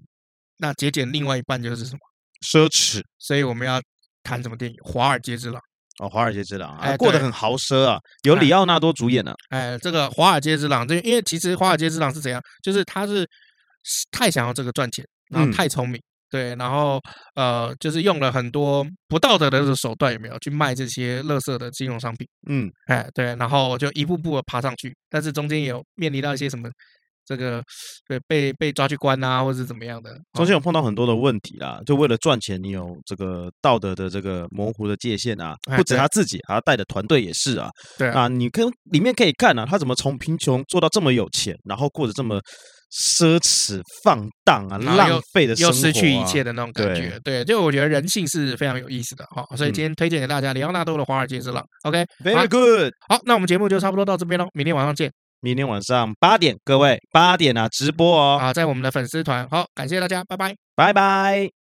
[0.58, 2.00] 那节俭另外一半就是什么？
[2.48, 3.82] 奢侈，所以我们要
[4.24, 4.78] 谈什么电影？
[4.88, 5.62] 《华尔街之狼》
[6.04, 9.36] 哦，《华尔街之狼》哎，过得很豪奢啊，由里奥纳多主演的。
[9.50, 12.42] 哎，这个《华尔街之狼》这因为其实《华尔街之狼》是怎样？
[12.62, 13.28] 就是他是
[14.12, 16.02] 太想要这个赚钱，然后太聪明，
[16.34, 17.00] 对，然后
[17.36, 22.28] 呃，就是用了很多不道德的手段，有没有去卖这些垃圾的金融商品？
[22.50, 26.68] 嗯，哎，对，然后就一步步的爬上去，但是中间也有面临到一些什么？
[27.26, 27.64] 这个
[28.08, 30.10] 对被被抓去关啊，或者是怎么样的？
[30.34, 35.56] 中间有碰到很多的问题啦，就为了赚钱，你有这个道德的这个模糊的界限啊。
[35.78, 37.70] 不止他自己，还要带的团队也是啊。
[38.00, 42.42] 对啊，你跟里面可以看啊，他怎么从贫穷做到这么有钱，然后过着这么
[42.94, 47.20] 奢侈放荡啊、浪费的生活，又失去一切的那种感觉。
[47.24, 49.44] 对，就我觉得人性是非常有意思的哈。
[49.56, 51.64] 所以今天推荐给大家，里奥纳多的《华尔街之狼》。
[51.90, 52.94] OK，Very good。
[53.10, 55.12] 好，那我们节目就差不多到这边喽，明天晚上见。
[55.42, 61.63] 明天晚上八点，各位八点啊，直播哦，啊，在我们的粉丝团，好，感谢大家，拜拜，拜拜。